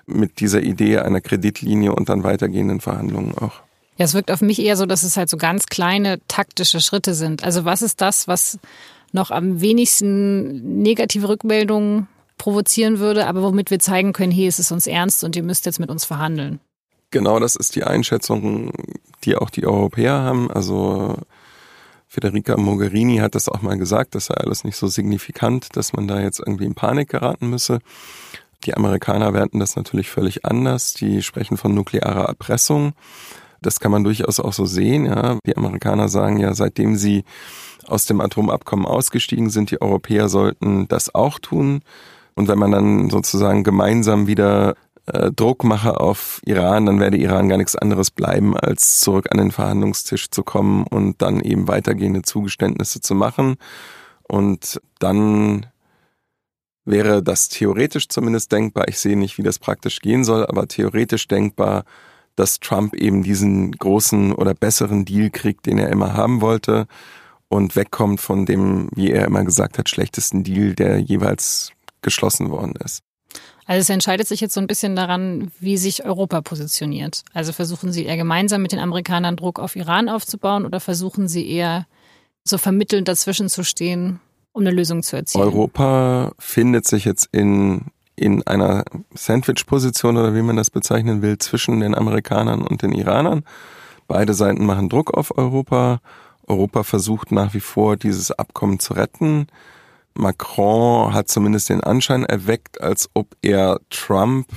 mit 0.05 0.39
dieser 0.39 0.61
Idee 0.61 0.99
einer 0.99 1.19
Kreditlinie 1.19 1.93
und 1.93 2.07
dann 2.07 2.23
weitergehenden 2.23 2.79
Verhandlungen 2.79 3.37
auch. 3.37 3.66
Ja, 3.97 4.05
es 4.05 4.13
wirkt 4.13 4.31
auf 4.31 4.41
mich 4.41 4.60
eher 4.60 4.77
so, 4.77 4.86
dass 4.86 5.03
es 5.03 5.17
halt 5.17 5.29
so 5.29 5.38
ganz 5.38 5.65
kleine 5.65 6.19
taktische 6.27 6.81
Schritte 6.81 7.13
sind. 7.13 7.43
Also 7.43 7.65
was 7.65 7.81
ist 7.81 7.99
das, 8.01 8.27
was 8.27 8.60
noch 9.12 9.31
am 9.31 9.62
wenigsten 9.62 10.81
negative 10.81 11.29
Rückmeldungen 11.29 12.07
provozieren 12.38 12.99
würde, 12.99 13.25
aber 13.25 13.41
womit 13.41 13.71
wir 13.71 13.79
zeigen 13.79 14.13
können, 14.13 14.31
hey, 14.31 14.47
es 14.47 14.60
ist 14.60 14.71
uns 14.71 14.86
ernst 14.86 15.23
und 15.23 15.36
ihr 15.36 15.43
müsst 15.43 15.65
jetzt 15.65 15.79
mit 15.79 15.89
uns 15.89 16.05
verhandeln? 16.05 16.60
Genau, 17.10 17.39
das 17.39 17.55
ist 17.55 17.75
die 17.75 17.83
Einschätzung, 17.83 18.71
die 19.23 19.36
auch 19.36 19.49
die 19.49 19.65
Europäer 19.65 20.19
haben. 20.19 20.51
Also 20.51 21.15
Federica 22.07 22.57
Mogherini 22.57 23.17
hat 23.17 23.33
das 23.33 23.49
auch 23.49 23.62
mal 23.62 23.77
gesagt, 23.77 24.13
das 24.13 24.25
sei 24.25 24.36
alles 24.36 24.63
nicht 24.63 24.75
so 24.75 24.88
signifikant, 24.88 25.75
dass 25.75 25.93
man 25.93 26.07
da 26.07 26.19
jetzt 26.19 26.39
irgendwie 26.39 26.65
in 26.65 26.75
Panik 26.75 27.10
geraten 27.10 27.49
müsse. 27.49 27.79
Die 28.65 28.75
Amerikaner 28.75 29.33
werten 29.33 29.60
das 29.60 29.75
natürlich 29.75 30.10
völlig 30.10 30.45
anders. 30.45 30.93
Die 30.93 31.21
sprechen 31.23 31.57
von 31.57 31.73
nuklearer 31.73 32.25
Erpressung. 32.25 32.93
Das 33.61 33.79
kann 33.79 33.91
man 33.91 34.03
durchaus 34.03 34.39
auch 34.39 34.53
so 34.53 34.65
sehen. 34.65 35.05
Ja. 35.05 35.37
Die 35.45 35.57
Amerikaner 35.57 36.09
sagen 36.09 36.37
ja, 36.37 36.53
seitdem 36.53 36.95
sie 36.95 37.23
aus 37.87 38.05
dem 38.05 38.21
Atomabkommen 38.21 38.85
ausgestiegen 38.85 39.49
sind, 39.49 39.71
die 39.71 39.81
Europäer 39.81 40.29
sollten 40.29 40.87
das 40.87 41.13
auch 41.13 41.39
tun. 41.39 41.81
Und 42.35 42.47
wenn 42.47 42.59
man 42.59 42.71
dann 42.71 43.09
sozusagen 43.09 43.63
gemeinsam 43.63 44.27
wieder 44.27 44.75
äh, 45.07 45.31
Druck 45.31 45.63
mache 45.63 45.99
auf 45.99 46.41
Iran, 46.45 46.85
dann 46.85 46.99
werde 46.99 47.17
Iran 47.17 47.49
gar 47.49 47.57
nichts 47.57 47.75
anderes 47.75 48.11
bleiben, 48.11 48.55
als 48.57 48.99
zurück 48.99 49.27
an 49.31 49.37
den 49.37 49.51
Verhandlungstisch 49.51 50.29
zu 50.29 50.43
kommen 50.43 50.85
und 50.85 51.21
dann 51.21 51.39
eben 51.39 51.67
weitergehende 51.67 52.21
Zugeständnisse 52.21 53.01
zu 53.01 53.15
machen. 53.15 53.55
Und 54.27 54.81
dann 54.99 55.65
wäre 56.85 57.23
das 57.23 57.49
theoretisch 57.49 58.09
zumindest 58.09 58.51
denkbar. 58.51 58.87
Ich 58.87 58.99
sehe 58.99 59.17
nicht, 59.17 59.37
wie 59.37 59.43
das 59.43 59.59
praktisch 59.59 59.99
gehen 59.99 60.23
soll, 60.23 60.45
aber 60.45 60.67
theoretisch 60.67 61.27
denkbar, 61.27 61.85
dass 62.38 62.62
Trump 62.62 62.93
eben 62.93 63.23
diesen 63.23 63.73
großen 63.73 64.32
oder 64.32 64.54
besseren 64.54 65.04
Deal 65.04 65.30
kriegt, 65.30 65.65
den 65.65 65.78
er 65.78 65.89
immer 65.89 66.13
haben 66.13 66.39
wollte 66.39 66.88
und 67.50 67.76
wegkommt 67.76 68.21
von 68.21 68.45
dem, 68.45 68.89
wie 68.95 69.12
er 69.12 69.26
immer 69.26 69.43
gesagt 69.43 69.78
hat, 69.78 69.89
schlechtesten 69.89 70.43
Deal, 70.43 70.73
der 70.76 71.00
jeweils 71.00 71.71
geschlossen 72.02 72.52
worden 72.52 72.73
ist. 72.84 73.04
Also 73.65 73.82
es 73.82 73.89
entscheidet 73.89 74.28
sich 74.28 74.39
jetzt 74.39 74.54
so 74.54 74.62
ein 74.62 74.67
bisschen 74.67 74.95
daran, 74.95 75.52
wie 75.60 75.78
sich 75.78 76.06
Europa 76.06 76.39
positioniert. 76.41 77.23
Also 77.34 77.52
versuchen 77.52 77.91
Sie 77.91 78.06
eher 78.06 78.15
gemeinsam 78.15 78.62
mit 78.62 78.71
den 78.71 78.80
Amerikanern 78.80 79.36
Druck 79.36 79.60
auf 79.60 79.76
Iran 79.76 80.08
aufzubauen 80.08 80.65
oder 80.65 80.80
versuchen 80.80 81.28
Sie 81.28 81.50
eher 81.50 81.86
so 82.45 82.58
vermittelnd 82.58 83.10
dazwischen 83.10 83.50
zu 83.50 83.63
stehen, 83.63 84.21
um 84.54 84.62
eine 84.62 84.71
Lösung 84.71 85.04
zu 85.04 85.17
erzielen? 85.17 85.43
Europa 85.43 86.32
findet 86.39 86.88
sich 86.88 87.04
jetzt 87.04 87.28
in 87.34 87.88
in 88.17 88.45
einer 88.45 88.84
Sandwich-Position 89.13 90.17
oder 90.17 90.36
wie 90.36 90.41
man 90.41 90.58
das 90.58 90.71
bezeichnen 90.71 91.21
will, 91.21 91.38
zwischen 91.38 91.80
den 91.80 91.95
Amerikanern 91.95 92.63
und 92.63 92.82
den 92.82 92.91
Iranern. 92.91 93.43
Beide 94.08 94.34
Seiten 94.34 94.65
machen 94.65 94.89
Druck 94.89 95.13
auf 95.13 95.38
Europa. 95.38 95.99
Europa 96.47 96.84
versucht 96.84 97.32
nach 97.32 97.53
wie 97.53 97.60
vor, 97.60 97.95
dieses 97.95 98.32
Abkommen 98.32 98.80
zu 98.80 98.93
retten. 98.93 99.47
Macron 100.15 101.13
hat 101.13 101.30
zumindest 101.30 101.69
den 101.69 101.82
Anschein 101.82 102.25
erweckt, 102.25 102.82
als 102.82 103.10
ob 103.13 103.36
er 103.41 103.80
Trump 103.89 104.47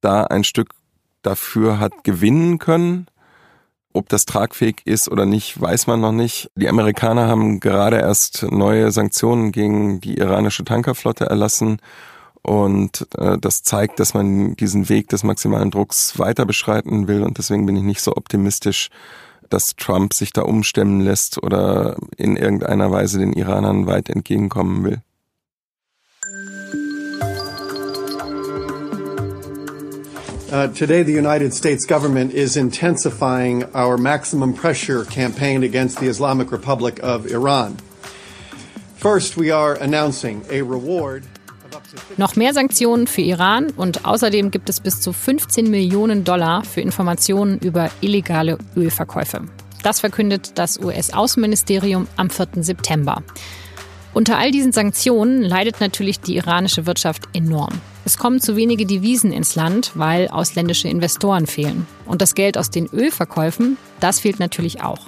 da 0.00 0.24
ein 0.24 0.42
Stück 0.42 0.70
dafür 1.22 1.78
hat 1.78 2.02
gewinnen 2.02 2.58
können. 2.58 3.06
Ob 3.92 4.08
das 4.08 4.24
tragfähig 4.24 4.80
ist 4.84 5.08
oder 5.10 5.26
nicht, 5.26 5.60
weiß 5.60 5.86
man 5.86 6.00
noch 6.00 6.12
nicht. 6.12 6.50
Die 6.56 6.68
Amerikaner 6.68 7.28
haben 7.28 7.60
gerade 7.60 7.98
erst 7.98 8.42
neue 8.50 8.90
Sanktionen 8.90 9.52
gegen 9.52 10.00
die 10.00 10.16
iranische 10.16 10.64
Tankerflotte 10.64 11.26
erlassen. 11.26 11.78
Und 12.42 13.06
äh, 13.16 13.38
das 13.38 13.62
zeigt, 13.62 14.00
dass 14.00 14.14
man 14.14 14.56
diesen 14.56 14.88
Weg 14.88 15.08
des 15.08 15.22
maximalen 15.22 15.70
Drucks 15.70 16.18
weiter 16.18 16.44
beschreiten 16.44 17.06
will. 17.06 17.22
Und 17.22 17.38
deswegen 17.38 17.66
bin 17.66 17.76
ich 17.76 17.84
nicht 17.84 18.00
so 18.00 18.16
optimistisch, 18.16 18.88
dass 19.48 19.76
Trump 19.76 20.12
sich 20.12 20.32
da 20.32 20.42
umstemmen 20.42 21.00
lässt 21.00 21.42
oder 21.42 21.96
in 22.16 22.36
irgendeiner 22.36 22.90
Weise 22.90 23.18
den 23.18 23.32
Iranern 23.32 23.86
weit 23.86 24.08
entgegenkommen 24.08 24.84
will. 24.84 25.02
Uh, 30.52 30.68
today, 30.68 31.02
the 31.02 31.14
United 31.14 31.54
States 31.54 31.86
government 31.86 32.34
is 32.34 32.58
intensifying 32.58 33.64
our 33.74 33.96
maximum 33.96 34.52
pressure 34.52 35.02
campaign 35.06 35.62
against 35.62 35.98
the 35.98 36.08
Islamic 36.08 36.52
Republic 36.52 37.00
of 37.02 37.26
Iran. 37.26 37.78
First, 38.96 39.38
we 39.38 39.50
are 39.50 39.74
announcing 39.74 40.44
a 40.50 40.60
reward. 40.60 41.24
Noch 42.16 42.36
mehr 42.36 42.54
Sanktionen 42.54 43.06
für 43.06 43.22
Iran 43.22 43.70
und 43.76 44.04
außerdem 44.04 44.50
gibt 44.50 44.68
es 44.68 44.80
bis 44.80 45.00
zu 45.00 45.12
15 45.12 45.70
Millionen 45.70 46.24
Dollar 46.24 46.64
für 46.64 46.80
Informationen 46.80 47.58
über 47.58 47.90
illegale 48.00 48.58
Ölverkäufe. 48.76 49.42
Das 49.82 50.00
verkündet 50.00 50.52
das 50.58 50.78
US-Außenministerium 50.78 52.06
am 52.16 52.30
4. 52.30 52.48
September. 52.62 53.22
Unter 54.14 54.36
all 54.36 54.50
diesen 54.50 54.72
Sanktionen 54.72 55.42
leidet 55.42 55.80
natürlich 55.80 56.20
die 56.20 56.36
iranische 56.36 56.86
Wirtschaft 56.86 57.22
enorm. 57.32 57.80
Es 58.04 58.18
kommen 58.18 58.40
zu 58.40 58.56
wenige 58.56 58.84
Devisen 58.84 59.32
ins 59.32 59.54
Land, 59.54 59.92
weil 59.94 60.28
ausländische 60.28 60.88
Investoren 60.88 61.46
fehlen. 61.46 61.86
Und 62.04 62.20
das 62.20 62.34
Geld 62.34 62.58
aus 62.58 62.68
den 62.68 62.86
Ölverkäufen, 62.92 63.78
das 64.00 64.20
fehlt 64.20 64.38
natürlich 64.38 64.82
auch. 64.82 65.06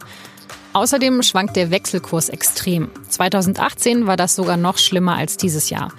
Außerdem 0.73 1.23
schwankt 1.23 1.55
der 1.57 1.71
Wechselkurs 1.71 2.29
extrem. 2.31 2.89
2018 3.09 4.07
war 4.07 4.17
das 4.17 4.35
sogar 4.35 4.57
noch 4.57 4.79
schlimmer 4.79 5.17
als 5.17 5.37
dieses 5.37 5.71
Jahr. 5.71 5.93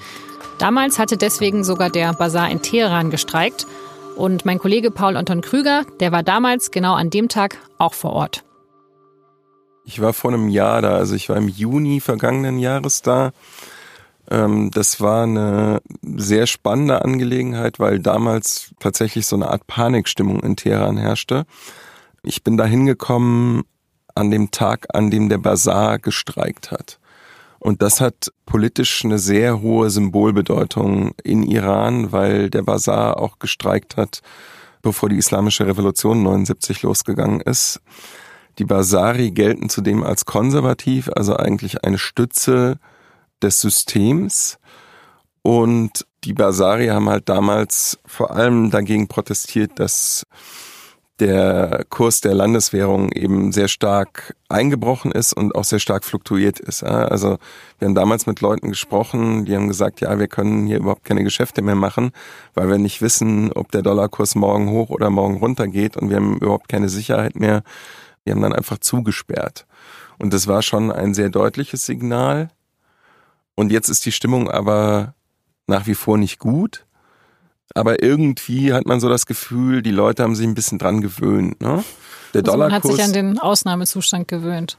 Damals 0.58 1.00
hatte 1.00 1.18
deswegen 1.18 1.63
sogar 1.63 1.89
der 1.89 2.13
Bazar 2.13 2.50
in 2.50 2.62
Teheran 2.62 3.10
gestreikt. 3.10 3.68
Und 4.15 4.46
mein 4.46 4.60
Kollege 4.60 4.91
Paul 4.91 5.18
Anton 5.18 5.41
Krüger, 5.41 5.84
der 6.00 6.12
war 6.13 6.24
damals 6.24 6.72
genau 6.72 6.94
an 6.94 7.10
dem 7.10 7.28
Tag 7.28 7.58
auch 7.78 7.94
vor 7.94 8.13
Ort. 8.13 8.46
Ich 9.84 10.02
war 10.02 10.13
vor 10.13 10.32
einem 10.34 10.48
Jahr 10.48 10.82
da, 10.82 10.96
also 10.96 11.15
ich 11.15 11.30
war 11.30 11.36
im 11.36 11.50
Juni 11.50 12.00
vergangenen 12.00 12.58
Jahres 12.58 13.02
da. 13.02 13.32
Ähm, 14.32 14.72
das 14.72 15.02
war 15.02 15.24
eine 15.24 15.82
sehr 16.02 16.48
spannende 16.48 17.04
Angelegenheit, 17.04 17.80
weil 17.80 18.00
damals 18.00 18.72
tatsächlich 18.80 19.28
so 19.28 19.36
eine 19.36 19.50
Art 19.50 19.68
Panikstimmung 19.68 20.39
in 20.41 20.56
Teheran 20.56 20.98
herrschte. 20.98 21.46
Ich 22.24 22.44
bin 22.44 22.58
da 22.58 22.65
hingekommen 22.65 23.63
an 24.15 24.32
dem 24.32 24.50
Tag, 24.50 24.88
an 24.94 25.12
dem 25.12 25.30
der 25.30 25.38
Bazar 25.38 26.00
gestreikt 26.00 26.72
hat. 26.72 27.00
Und 27.65 27.82
das 27.82 27.99
hat 27.99 28.32
politisch 28.45 29.04
eine 29.04 29.17
sehr 29.17 29.60
hohe 29.60 29.89
Symbolbedeutung 29.89 31.15
in 31.23 31.41
Iran, 31.41 32.12
weil 32.12 32.51
der 32.51 32.62
Bazar 32.62 33.19
auch 33.19 33.39
gestreikt 33.39 33.97
hat, 33.97 34.21
bevor 34.84 35.10
die 35.10 35.17
islamische 35.17 35.65
Revolution 35.65 36.21
79 36.21 36.84
losgegangen 36.84 37.41
ist. 37.41 37.82
Die 38.60 38.65
Basari 38.65 39.32
gelten 39.32 39.69
zudem 39.69 40.04
als 40.04 40.25
konservativ, 40.25 41.10
also 41.15 41.38
eigentlich 41.38 41.84
eine 41.84 41.97
Stütze 41.97 42.78
des 43.41 43.62
Systems. 43.62 44.60
Und 45.41 46.06
die 46.23 46.34
Basari 46.34 46.89
haben 46.89 47.10
halt 47.10 47.30
damals 47.30 47.97
vor 48.06 48.30
allem 48.30 48.69
dagegen 48.69 49.08
protestiert, 49.08 49.80
dass 49.80 50.28
der 51.19 51.86
Kurs 51.89 52.19
der 52.19 52.34
Landeswährung 52.34 53.12
eben 53.12 53.51
sehr 53.51 53.67
stark 53.69 54.36
eingebrochen 54.49 55.12
ist 55.12 55.34
und 55.34 55.56
auch 55.56 55.63
sehr 55.63 55.80
stark 55.80 56.04
fluktuiert 56.04 56.60
ist. 56.60 56.84
Also 56.84 57.38
wir 57.80 57.88
haben 57.88 57.95
damals 57.95 58.25
mit 58.28 58.41
Leuten 58.41 58.69
gesprochen, 58.69 59.45
die 59.45 59.56
haben 59.56 59.67
gesagt, 59.67 60.01
ja, 60.01 60.19
wir 60.19 60.28
können 60.28 60.67
hier 60.67 60.78
überhaupt 60.78 61.06
keine 61.06 61.23
Geschäfte 61.23 61.62
mehr 61.62 61.75
machen, 61.75 62.12
weil 62.54 62.69
wir 62.69 62.78
nicht 62.78 63.01
wissen, 63.01 63.51
ob 63.54 63.71
der 63.71 63.82
Dollarkurs 63.82 64.36
morgen 64.36 64.69
hoch 64.69 64.89
oder 64.89 65.10
morgen 65.10 65.38
runter 65.38 65.67
geht 65.67 65.95
und 65.95 66.10
wir 66.10 66.17
haben 66.17 66.38
überhaupt 66.38 66.67
keine 66.67 66.89
Sicherheit 66.89 67.36
mehr. 67.36 67.63
Wir 68.25 68.34
haben 68.34 68.41
dann 68.41 68.54
einfach 68.54 68.80
zugesperrt. 68.80 69.65
Und 70.17 70.34
das 70.34 70.47
war 70.47 70.62
schon 70.62 70.91
ein 70.91 71.13
sehr 71.13 71.30
deutliches 71.30 71.86
Signal. 71.86 72.49
Und 73.56 73.71
jetzt 73.71 73.89
ist 73.89 74.06
die 74.06 74.12
Stimmung 74.12 74.49
aber 74.49 75.13
nach 75.67 75.88
wie 75.88 75.95
vor 75.95 76.17
nicht 76.17 76.39
gut. 76.39 76.85
Aber 77.73 78.01
irgendwie 78.01 78.73
hat 78.73 78.86
man 78.86 78.99
so 78.99 79.10
das 79.10 79.25
Gefühl, 79.25 79.82
die 79.82 79.91
Leute 79.91 80.23
haben 80.23 80.36
sich 80.36 80.45
ein 80.45 80.56
bisschen 80.56 80.80
dran 80.80 81.01
gewöhnt. 81.01 81.60
Ne? 81.62 81.84
Der 82.34 82.41
also 82.41 82.51
Dollarkurs, 82.51 82.60
man 82.60 82.71
hat 82.73 82.84
sich 82.84 83.04
an 83.04 83.13
den 83.13 83.39
Ausnahmezustand 83.39 84.28
gewöhnt. 84.28 84.78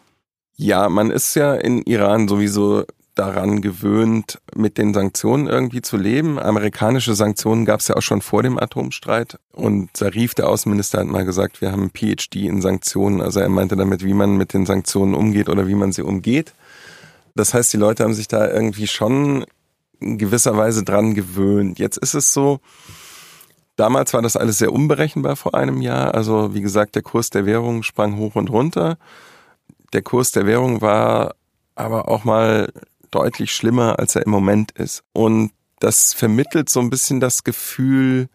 Ja, 0.57 0.89
man 0.89 1.11
ist 1.11 1.35
ja 1.35 1.55
in 1.55 1.83
Iran 1.83 2.29
sowieso 2.29 2.85
daran 3.17 3.63
gewöhnt, 3.63 4.39
mit 4.55 4.79
den 4.79 4.95
Sanktionen 4.95 5.47
irgendwie 5.47 5.81
zu 5.83 5.97
leben. 5.97 6.39
Amerikanische 6.39 7.15
Sanktionen 7.15 7.65
gab 7.65 7.81
es 7.81 7.89
ja 7.89 7.97
auch 7.97 8.03
schon 8.03 8.21
vor 8.21 8.43
dem 8.43 8.59
Atomstreit. 8.59 9.39
Und 9.53 9.97
Sarif, 9.97 10.35
der 10.35 10.49
Außenminister, 10.49 11.01
hat 11.01 11.07
mal 11.07 11.25
gesagt, 11.25 11.61
wir 11.61 11.73
haben 11.73 11.85
ein 11.85 11.91
PhD 11.91 12.37
in 12.37 12.61
Sanktionen. 12.61 13.23
Also 13.23 13.41
er 13.41 13.49
meinte 13.49 13.75
damit, 13.77 14.05
wie 14.05 14.15
man 14.15 14.37
mit 14.37 14.53
den 14.53 14.67
Sanktionen 14.67 15.15
umgeht 15.15 15.49
oder 15.49 15.67
wie 15.67 15.75
man 15.75 15.93
sie 15.93 16.03
umgeht. 16.03 16.53
Das 17.35 17.55
heißt, 17.55 17.73
die 17.73 17.79
Leute 17.79 18.05
haben 18.05 18.15
sich 18.15 18.29
da 18.29 18.51
irgendwie 18.51 18.87
schon 18.87 19.45
in 20.01 20.19
gewisser 20.19 20.57
Weise 20.57 20.85
dran 20.85 21.15
gewöhnt. 21.15 21.79
Jetzt 21.79 21.97
ist 21.99 22.15
es 22.15 22.33
so, 22.33 22.61
damals 23.77 24.13
war 24.15 24.23
das 24.23 24.37
alles 24.37 24.59
sehr 24.59 24.73
unberechenbar 24.73 25.37
vor 25.37 25.55
einem 25.55 25.81
Jahr. 25.81 26.15
Also 26.15 26.55
wie 26.55 26.61
gesagt, 26.61 26.95
der 26.95 27.03
Kurs 27.03 27.31
der 27.31 27.47
Währung 27.47 27.83
sprang 27.83 28.17
hoch 28.17 28.35
und 28.35 28.51
runter. 28.51 28.99
Der 29.93 30.03
Kurs 30.03 30.33
der 30.33 30.47
Währung 30.47 30.81
war 30.81 31.35
aber 31.75 32.09
auch 32.09 32.25
mal 32.25 32.73
deutlich 33.11 33.55
schlimmer, 33.55 33.99
als 33.99 34.17
er 34.17 34.25
im 34.25 34.31
Moment 34.31 34.73
ist. 34.73 35.03
Und 35.13 35.53
das 35.79 36.15
vermittelt 36.15 36.69
so 36.69 36.81
ein 36.81 36.91
bisschen 36.91 37.21
das 37.21 37.45
Gefühl, 37.45 38.29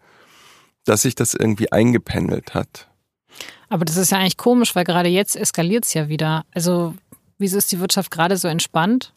dass 0.84 1.02
sich 1.02 1.14
das 1.14 1.34
irgendwie 1.34 1.70
eingependelt 1.70 2.54
hat. 2.54 2.88
Aber 3.68 3.84
das 3.84 3.96
ist 3.96 4.10
ja 4.10 4.18
eigentlich 4.18 4.36
komisch, 4.36 4.74
weil 4.74 4.84
gerade 4.84 5.08
jetzt 5.08 5.36
eskaliert 5.36 5.84
es 5.84 5.94
ja 5.94 6.08
wieder. 6.08 6.44
Also 6.52 6.94
Wieso 7.42 7.58
ist 7.58 7.72
die 7.72 7.80
Wirtschaft 7.80 8.12
gerade 8.12 8.36
so 8.36 8.46
entspannt? 8.46 9.12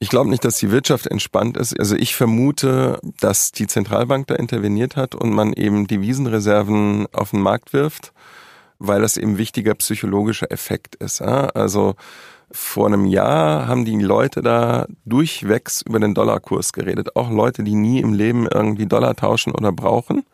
Ich 0.00 0.10
glaube 0.10 0.30
nicht, 0.30 0.44
dass 0.44 0.58
die 0.58 0.70
Wirtschaft 0.70 1.08
entspannt 1.08 1.56
ist. 1.56 1.78
Also 1.78 1.96
ich 1.96 2.14
vermute, 2.14 3.00
dass 3.20 3.50
die 3.50 3.66
Zentralbank 3.66 4.28
da 4.28 4.36
interveniert 4.36 4.94
hat 4.94 5.16
und 5.16 5.30
man 5.30 5.52
eben 5.52 5.88
Devisenreserven 5.88 7.08
auf 7.12 7.32
den 7.32 7.40
Markt 7.40 7.72
wirft, 7.72 8.12
weil 8.78 9.00
das 9.00 9.16
eben 9.16 9.38
wichtiger 9.38 9.74
psychologischer 9.74 10.52
Effekt 10.52 10.94
ist. 10.96 11.20
Also 11.20 11.96
vor 12.52 12.86
einem 12.86 13.06
Jahr 13.06 13.66
haben 13.66 13.84
die 13.84 14.00
Leute 14.00 14.40
da 14.40 14.86
durchwegs 15.04 15.82
über 15.82 15.98
den 15.98 16.14
Dollarkurs 16.14 16.72
geredet. 16.72 17.16
Auch 17.16 17.30
Leute, 17.30 17.64
die 17.64 17.74
nie 17.74 17.98
im 17.98 18.12
Leben 18.12 18.46
irgendwie 18.46 18.86
Dollar 18.86 19.16
tauschen 19.16 19.52
oder 19.52 19.72
brauchen. 19.72 20.24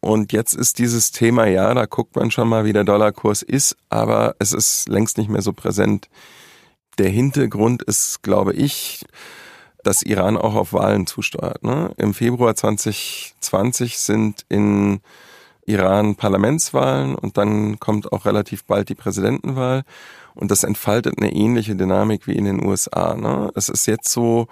Und 0.00 0.32
jetzt 0.32 0.54
ist 0.54 0.80
dieses 0.80 1.12
Thema, 1.12 1.46
ja, 1.46 1.72
da 1.72 1.86
guckt 1.86 2.16
man 2.16 2.32
schon 2.32 2.48
mal, 2.48 2.64
wie 2.64 2.72
der 2.72 2.82
Dollarkurs 2.82 3.42
ist, 3.42 3.76
aber 3.88 4.34
es 4.40 4.52
ist 4.52 4.88
längst 4.88 5.18
nicht 5.18 5.30
mehr 5.30 5.42
so 5.42 5.52
präsent 5.52 6.08
der 6.98 7.08
Hintergrund 7.08 7.82
ist, 7.82 8.22
glaube 8.22 8.52
ich, 8.52 9.04
dass 9.82 10.02
Iran 10.02 10.36
auch 10.36 10.54
auf 10.54 10.72
Wahlen 10.72 11.06
zusteuert. 11.06 11.62
Ne? 11.64 11.92
Im 11.96 12.14
Februar 12.14 12.54
2020 12.54 13.98
sind 13.98 14.44
in 14.48 15.00
Iran 15.66 16.16
Parlamentswahlen 16.16 17.14
und 17.14 17.36
dann 17.36 17.78
kommt 17.78 18.12
auch 18.12 18.24
relativ 18.24 18.64
bald 18.64 18.88
die 18.88 18.94
Präsidentenwahl 18.94 19.82
und 20.34 20.50
das 20.50 20.64
entfaltet 20.64 21.18
eine 21.18 21.32
ähnliche 21.32 21.76
Dynamik 21.76 22.26
wie 22.26 22.34
in 22.34 22.44
den 22.44 22.64
USA. 22.64 23.14
Ne? 23.14 23.50
Es 23.54 23.68
ist 23.68 23.86
jetzt 23.86 24.10
so, 24.10 24.48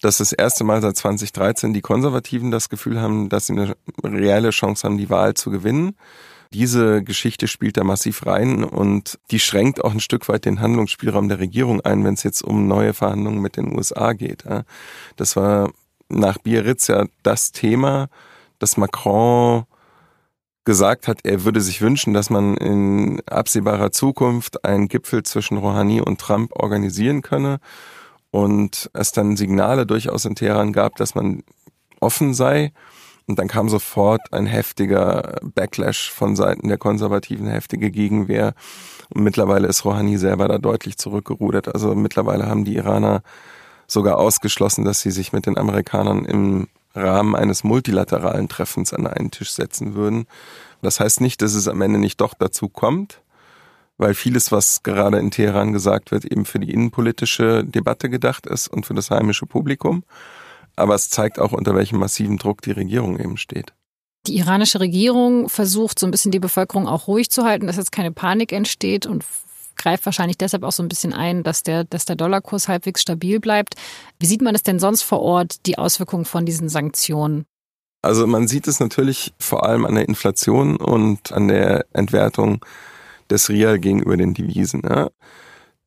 dass 0.00 0.18
das 0.18 0.32
erste 0.32 0.64
Mal 0.64 0.80
seit 0.80 0.96
2013 0.96 1.74
die 1.74 1.80
Konservativen 1.80 2.50
das 2.50 2.68
Gefühl 2.68 3.00
haben, 3.00 3.28
dass 3.28 3.46
sie 3.46 3.54
eine 3.54 3.76
reelle 4.02 4.50
Chance 4.50 4.86
haben, 4.86 4.96
die 4.96 5.10
Wahl 5.10 5.34
zu 5.34 5.50
gewinnen. 5.50 5.96
Diese 6.52 7.02
Geschichte 7.02 7.46
spielt 7.46 7.76
da 7.76 7.84
massiv 7.84 8.26
rein 8.26 8.64
und 8.64 9.18
die 9.30 9.38
schränkt 9.38 9.84
auch 9.84 9.92
ein 9.92 10.00
Stück 10.00 10.28
weit 10.28 10.44
den 10.44 10.60
Handlungsspielraum 10.60 11.28
der 11.28 11.38
Regierung 11.38 11.80
ein, 11.82 12.04
wenn 12.04 12.14
es 12.14 12.22
jetzt 12.22 12.42
um 12.42 12.66
neue 12.66 12.94
Verhandlungen 12.94 13.40
mit 13.40 13.56
den 13.56 13.76
USA 13.76 14.14
geht. 14.14 14.44
Das 15.16 15.36
war 15.36 15.70
nach 16.08 16.38
Biarritz 16.38 16.86
ja 16.86 17.04
das 17.22 17.52
Thema, 17.52 18.08
dass 18.58 18.76
Macron 18.76 19.64
gesagt 20.64 21.08
hat, 21.08 21.20
er 21.24 21.44
würde 21.44 21.62
sich 21.62 21.80
wünschen, 21.80 22.12
dass 22.12 22.28
man 22.28 22.56
in 22.58 23.22
absehbarer 23.26 23.90
Zukunft 23.90 24.66
einen 24.66 24.88
Gipfel 24.88 25.22
zwischen 25.22 25.56
Rouhani 25.56 26.02
und 26.02 26.20
Trump 26.20 26.52
organisieren 26.54 27.22
könne 27.22 27.58
und 28.30 28.90
es 28.92 29.12
dann 29.12 29.36
Signale 29.36 29.86
durchaus 29.86 30.26
in 30.26 30.34
Teheran 30.34 30.74
gab, 30.74 30.96
dass 30.96 31.14
man 31.14 31.42
offen 32.00 32.34
sei. 32.34 32.72
Und 33.28 33.38
dann 33.38 33.46
kam 33.46 33.68
sofort 33.68 34.32
ein 34.32 34.46
heftiger 34.46 35.36
Backlash 35.42 36.10
von 36.10 36.34
Seiten 36.34 36.68
der 36.68 36.78
konservativen, 36.78 37.46
heftige 37.46 37.90
Gegenwehr. 37.90 38.54
Und 39.10 39.22
mittlerweile 39.22 39.68
ist 39.68 39.84
Rouhani 39.84 40.16
selber 40.16 40.48
da 40.48 40.58
deutlich 40.58 40.96
zurückgerudert. 40.96 41.72
Also 41.72 41.94
mittlerweile 41.94 42.46
haben 42.46 42.64
die 42.64 42.76
Iraner 42.76 43.22
sogar 43.86 44.18
ausgeschlossen, 44.18 44.84
dass 44.84 45.02
sie 45.02 45.10
sich 45.10 45.32
mit 45.32 45.46
den 45.46 45.58
Amerikanern 45.58 46.24
im 46.24 46.68
Rahmen 46.94 47.36
eines 47.36 47.64
multilateralen 47.64 48.48
Treffens 48.48 48.94
an 48.94 49.06
einen 49.06 49.30
Tisch 49.30 49.52
setzen 49.52 49.94
würden. 49.94 50.26
Das 50.82 50.98
heißt 50.98 51.20
nicht, 51.20 51.42
dass 51.42 51.54
es 51.54 51.68
am 51.68 51.82
Ende 51.82 51.98
nicht 51.98 52.20
doch 52.20 52.34
dazu 52.34 52.68
kommt. 52.68 53.20
weil 53.98 54.14
vieles, 54.14 54.52
was 54.52 54.82
gerade 54.84 55.18
in 55.18 55.30
Teheran 55.30 55.72
gesagt 55.72 56.12
wird, 56.12 56.24
eben 56.24 56.44
für 56.44 56.60
die 56.60 56.72
innenpolitische 56.72 57.64
Debatte 57.64 58.08
gedacht 58.08 58.46
ist 58.46 58.68
und 58.68 58.86
für 58.86 58.94
das 58.94 59.10
heimische 59.10 59.44
Publikum. 59.44 60.04
Aber 60.78 60.94
es 60.94 61.10
zeigt 61.10 61.38
auch, 61.38 61.52
unter 61.52 61.74
welchem 61.74 61.98
massiven 61.98 62.38
Druck 62.38 62.62
die 62.62 62.72
Regierung 62.72 63.18
eben 63.18 63.36
steht. 63.36 63.72
Die 64.26 64.36
iranische 64.36 64.80
Regierung 64.80 65.48
versucht 65.48 65.98
so 65.98 66.06
ein 66.06 66.10
bisschen 66.10 66.32
die 66.32 66.40
Bevölkerung 66.40 66.86
auch 66.86 67.08
ruhig 67.08 67.30
zu 67.30 67.44
halten, 67.44 67.66
dass 67.66 67.76
jetzt 67.76 67.92
keine 67.92 68.12
Panik 68.12 68.52
entsteht 68.52 69.06
und 69.06 69.24
greift 69.76 70.04
wahrscheinlich 70.04 70.36
deshalb 70.36 70.64
auch 70.64 70.72
so 70.72 70.82
ein 70.82 70.88
bisschen 70.88 71.12
ein, 71.12 71.44
dass 71.44 71.62
der, 71.62 71.84
dass 71.84 72.04
der 72.04 72.16
Dollarkurs 72.16 72.68
halbwegs 72.68 73.00
stabil 73.00 73.40
bleibt. 73.40 73.74
Wie 74.18 74.26
sieht 74.26 74.42
man 74.42 74.54
es 74.54 74.62
denn 74.62 74.78
sonst 74.78 75.02
vor 75.02 75.20
Ort, 75.20 75.66
die 75.66 75.78
Auswirkungen 75.78 76.24
von 76.24 76.44
diesen 76.44 76.68
Sanktionen? 76.68 77.46
Also 78.02 78.26
man 78.26 78.46
sieht 78.48 78.68
es 78.68 78.80
natürlich 78.80 79.32
vor 79.38 79.64
allem 79.64 79.84
an 79.84 79.94
der 79.94 80.08
Inflation 80.08 80.76
und 80.76 81.32
an 81.32 81.48
der 81.48 81.86
Entwertung 81.92 82.64
des 83.30 83.48
Rial 83.48 83.78
gegenüber 83.78 84.16
den 84.16 84.34
Devisen. 84.34 84.82
Ja. 84.88 85.10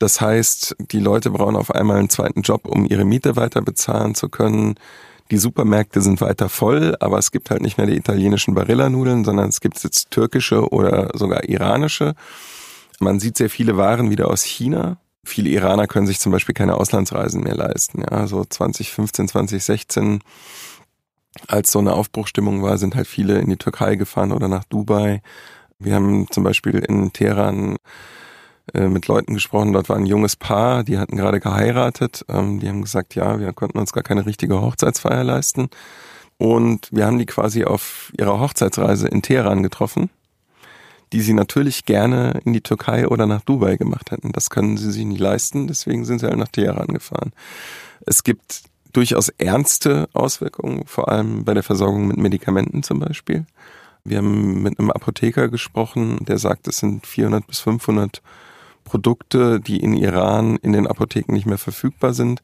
Das 0.01 0.19
heißt, 0.19 0.77
die 0.79 0.99
Leute 0.99 1.29
brauchen 1.29 1.55
auf 1.55 1.69
einmal 1.69 1.99
einen 1.99 2.09
zweiten 2.09 2.41
Job, 2.41 2.65
um 2.65 2.87
ihre 2.87 3.05
Miete 3.05 3.35
weiter 3.35 3.61
bezahlen 3.61 4.15
zu 4.15 4.29
können. 4.29 4.73
Die 5.29 5.37
Supermärkte 5.37 6.01
sind 6.01 6.21
weiter 6.21 6.49
voll, 6.49 6.95
aber 6.99 7.19
es 7.19 7.29
gibt 7.29 7.51
halt 7.51 7.61
nicht 7.61 7.77
mehr 7.77 7.85
die 7.85 7.97
italienischen 7.97 8.55
Barilla-Nudeln, 8.55 9.23
sondern 9.23 9.49
es 9.49 9.61
gibt 9.61 9.83
jetzt 9.83 10.09
türkische 10.09 10.69
oder 10.69 11.11
sogar 11.13 11.47
iranische. 11.47 12.15
Man 12.99 13.19
sieht 13.19 13.37
sehr 13.37 13.51
viele 13.51 13.77
Waren 13.77 14.09
wieder 14.09 14.31
aus 14.31 14.41
China. 14.41 14.97
Viele 15.23 15.51
Iraner 15.51 15.85
können 15.85 16.07
sich 16.07 16.19
zum 16.19 16.31
Beispiel 16.31 16.55
keine 16.55 16.77
Auslandsreisen 16.77 17.43
mehr 17.43 17.55
leisten. 17.55 18.01
Ja, 18.01 18.25
so 18.25 18.43
2015, 18.43 19.27
2016, 19.27 20.23
als 21.47 21.71
so 21.71 21.77
eine 21.77 21.93
Aufbruchstimmung 21.93 22.63
war, 22.63 22.79
sind 22.79 22.95
halt 22.95 23.05
viele 23.05 23.37
in 23.37 23.51
die 23.51 23.57
Türkei 23.57 23.97
gefahren 23.97 24.31
oder 24.31 24.47
nach 24.47 24.63
Dubai. 24.63 25.21
Wir 25.77 25.93
haben 25.93 26.25
zum 26.31 26.43
Beispiel 26.43 26.79
in 26.79 27.13
Teheran 27.13 27.77
mit 28.73 29.07
Leuten 29.07 29.33
gesprochen, 29.33 29.73
dort 29.73 29.89
war 29.89 29.97
ein 29.97 30.05
junges 30.05 30.35
Paar, 30.35 30.83
die 30.83 30.97
hatten 30.97 31.17
gerade 31.17 31.39
geheiratet. 31.39 32.25
Ähm, 32.29 32.59
die 32.59 32.69
haben 32.69 32.81
gesagt, 32.81 33.15
ja, 33.15 33.39
wir 33.39 33.51
konnten 33.53 33.79
uns 33.79 33.91
gar 33.91 34.03
keine 34.03 34.25
richtige 34.25 34.61
Hochzeitsfeier 34.61 35.23
leisten. 35.23 35.69
Und 36.37 36.89
wir 36.91 37.05
haben 37.05 37.19
die 37.19 37.25
quasi 37.25 37.65
auf 37.65 38.11
ihrer 38.17 38.39
Hochzeitsreise 38.39 39.07
in 39.07 39.21
Teheran 39.21 39.61
getroffen, 39.61 40.09
die 41.13 41.21
sie 41.21 41.33
natürlich 41.33 41.85
gerne 41.85 42.39
in 42.45 42.53
die 42.53 42.61
Türkei 42.61 43.07
oder 43.07 43.27
nach 43.27 43.41
Dubai 43.41 43.77
gemacht 43.77 44.11
hätten. 44.11 44.31
Das 44.31 44.49
können 44.49 44.77
sie 44.77 44.91
sich 44.91 45.05
nicht 45.05 45.19
leisten, 45.19 45.67
deswegen 45.67 46.03
sind 46.03 46.19
sie 46.19 46.25
halt 46.25 46.37
nach 46.37 46.47
Teheran 46.47 46.87
gefahren. 46.87 47.33
Es 48.05 48.23
gibt 48.23 48.63
durchaus 48.93 49.29
ernste 49.29 50.09
Auswirkungen, 50.13 50.85
vor 50.87 51.09
allem 51.09 51.45
bei 51.45 51.53
der 51.53 51.63
Versorgung 51.63 52.07
mit 52.07 52.17
Medikamenten 52.17 52.83
zum 52.83 52.99
Beispiel. 52.99 53.45
Wir 54.03 54.17
haben 54.17 54.63
mit 54.63 54.79
einem 54.79 54.89
Apotheker 54.89 55.47
gesprochen, 55.49 56.25
der 56.25 56.39
sagt, 56.39 56.67
es 56.67 56.77
sind 56.77 57.05
400 57.05 57.45
bis 57.45 57.59
500 57.59 58.21
Produkte, 58.91 59.61
die 59.61 59.77
in 59.77 59.93
Iran 59.93 60.57
in 60.57 60.73
den 60.73 60.85
Apotheken 60.85 61.31
nicht 61.31 61.45
mehr 61.45 61.57
verfügbar 61.57 62.13
sind. 62.13 62.41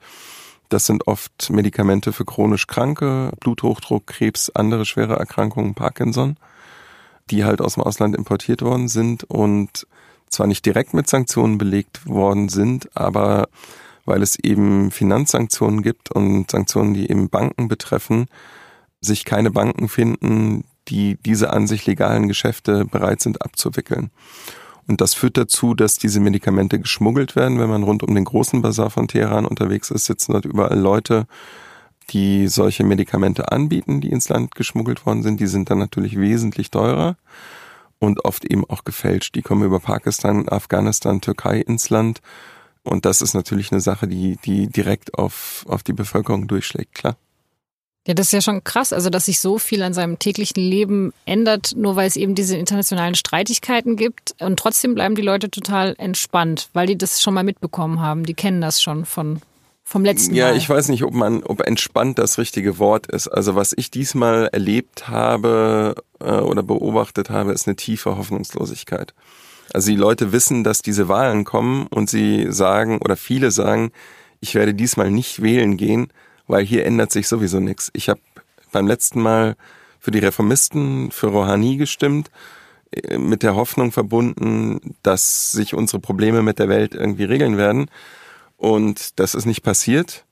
Das 0.69 0.85
sind 0.85 1.05
oft 1.05 1.49
Medikamente 1.49 2.13
für 2.13 2.23
chronisch 2.23 2.67
Kranke, 2.67 3.33
Bluthochdruck, 3.41 4.07
Krebs, 4.07 4.49
andere 4.51 4.85
schwere 4.85 5.17
Erkrankungen, 5.17 5.73
Parkinson, 5.73 6.37
die 7.29 7.43
halt 7.43 7.59
aus 7.59 7.73
dem 7.73 7.83
Ausland 7.83 8.15
importiert 8.15 8.61
worden 8.61 8.87
sind 8.87 9.25
und 9.25 9.87
zwar 10.29 10.47
nicht 10.47 10.65
direkt 10.65 10.93
mit 10.93 11.09
Sanktionen 11.09 11.57
belegt 11.57 12.07
worden 12.07 12.47
sind, 12.47 12.95
aber 12.95 13.49
weil 14.05 14.21
es 14.21 14.39
eben 14.39 14.89
Finanzsanktionen 14.89 15.81
gibt 15.81 16.11
und 16.11 16.49
Sanktionen, 16.49 16.93
die 16.93 17.09
eben 17.09 17.27
Banken 17.27 17.67
betreffen, 17.67 18.27
sich 19.01 19.25
keine 19.25 19.51
Banken 19.51 19.89
finden, 19.89 20.63
die 20.87 21.17
diese 21.25 21.49
an 21.51 21.67
sich 21.67 21.85
legalen 21.85 22.29
Geschäfte 22.29 22.85
bereit 22.85 23.19
sind 23.19 23.41
abzuwickeln. 23.41 24.11
Und 24.87 25.01
das 25.01 25.13
führt 25.13 25.37
dazu, 25.37 25.73
dass 25.73 25.97
diese 25.97 26.19
Medikamente 26.19 26.79
geschmuggelt 26.79 27.35
werden. 27.35 27.59
Wenn 27.59 27.69
man 27.69 27.83
rund 27.83 28.03
um 28.03 28.15
den 28.15 28.23
großen 28.23 28.61
Bazar 28.61 28.89
von 28.89 29.07
Teheran 29.07 29.45
unterwegs 29.45 29.91
ist, 29.91 30.05
sitzen 30.05 30.31
dort 30.31 30.45
überall 30.45 30.79
Leute, 30.79 31.27
die 32.09 32.47
solche 32.47 32.85
Medikamente 32.85 33.51
anbieten, 33.51 33.99
die 33.99 34.09
ins 34.11 34.29
Land 34.29 34.55
geschmuggelt 34.55 35.05
worden 35.05 35.23
sind. 35.23 35.39
Die 35.41 35.47
sind 35.47 35.69
dann 35.69 35.79
natürlich 35.79 36.17
wesentlich 36.17 36.71
teurer 36.71 37.17
und 37.99 38.23
oft 38.23 38.45
eben 38.45 38.63
auch 38.69 38.85
gefälscht. 38.85 39.35
Die 39.35 39.41
kommen 39.41 39.63
über 39.63 39.81
Pakistan, 39.81 40.47
Afghanistan, 40.47 41.19
Türkei 41.19 41.59
ins 41.59 41.89
Land. 41.89 42.21
Und 42.83 43.03
das 43.05 43.21
ist 43.21 43.33
natürlich 43.33 43.73
eine 43.73 43.81
Sache, 43.81 44.07
die, 44.07 44.37
die 44.45 44.67
direkt 44.67 45.15
auf, 45.15 45.65
auf 45.67 45.83
die 45.83 45.93
Bevölkerung 45.93 46.47
durchschlägt, 46.47 46.93
klar. 46.95 47.17
Ja, 48.07 48.13
das 48.13 48.27
ist 48.27 48.31
ja 48.31 48.41
schon 48.41 48.63
krass, 48.63 48.93
also 48.93 49.09
dass 49.09 49.25
sich 49.25 49.41
so 49.41 49.57
viel 49.57 49.83
an 49.83 49.93
seinem 49.93 50.17
täglichen 50.17 50.63
Leben 50.63 51.11
ändert, 51.25 51.73
nur 51.75 51.97
weil 51.97 52.07
es 52.07 52.15
eben 52.15 52.35
diese 52.35 52.55
internationalen 52.55 53.15
Streitigkeiten 53.15 53.97
gibt. 53.97 54.33
Und 54.39 54.57
trotzdem 54.57 54.95
bleiben 54.95 55.15
die 55.15 55.21
Leute 55.21 55.51
total 55.51 55.93
entspannt, 55.97 56.69
weil 56.71 56.87
die 56.87 56.97
das 56.97 57.21
schon 57.21 57.33
mal 57.33 57.43
mitbekommen 57.43 57.99
haben. 57.99 58.23
Die 58.23 58.33
kennen 58.33 58.61
das 58.61 58.81
schon 58.81 59.05
von 59.05 59.41
vom 59.83 60.03
letzten 60.03 60.35
ja, 60.35 60.45
Mal. 60.45 60.51
Ja, 60.51 60.57
ich 60.57 60.69
weiß 60.69 60.87
nicht, 60.87 61.03
ob 61.03 61.13
man, 61.13 61.43
ob 61.43 61.65
entspannt 61.65 62.17
das 62.17 62.37
richtige 62.37 62.79
Wort 62.79 63.07
ist. 63.07 63.27
Also 63.27 63.55
was 63.55 63.73
ich 63.75 63.91
diesmal 63.91 64.47
erlebt 64.53 65.09
habe 65.09 65.95
äh, 66.19 66.31
oder 66.31 66.63
beobachtet 66.63 67.29
habe, 67.29 67.51
ist 67.51 67.67
eine 67.67 67.75
tiefe 67.75 68.17
Hoffnungslosigkeit. 68.17 69.13
Also 69.73 69.91
die 69.91 69.97
Leute 69.97 70.31
wissen, 70.31 70.63
dass 70.63 70.81
diese 70.81 71.09
Wahlen 71.09 71.43
kommen 71.43 71.87
und 71.87 72.09
sie 72.09 72.47
sagen 72.51 72.99
oder 72.99 73.17
viele 73.17 73.51
sagen, 73.51 73.91
ich 74.39 74.55
werde 74.55 74.73
diesmal 74.73 75.11
nicht 75.11 75.41
wählen 75.41 75.75
gehen, 75.77 76.07
weil 76.47 76.65
hier 76.65 76.85
ändert 76.85 77.11
sich 77.11 77.27
sowieso 77.27 77.59
nichts. 77.59 77.89
Ich 77.93 78.09
habe 78.09 78.21
beim 78.71 78.87
letzten 78.87 79.21
Mal 79.21 79.55
für 79.99 80.11
die 80.11 80.19
Reformisten, 80.19 81.11
für 81.11 81.27
Rouhani 81.27 81.77
gestimmt, 81.77 82.31
äh, 82.91 83.17
mit 83.17 83.43
der 83.43 83.55
Hoffnung 83.55 83.91
verbunden, 83.91 84.95
dass 85.03 85.51
sich 85.51 85.73
unsere 85.73 85.99
Probleme 85.99 86.41
mit 86.41 86.59
der 86.59 86.69
Welt 86.69 86.95
irgendwie 86.95 87.25
regeln 87.25 87.57
werden. 87.57 87.89
Und 88.55 89.19
das 89.19 89.35
ist 89.35 89.45
nicht 89.45 89.61
passiert. 89.61 90.25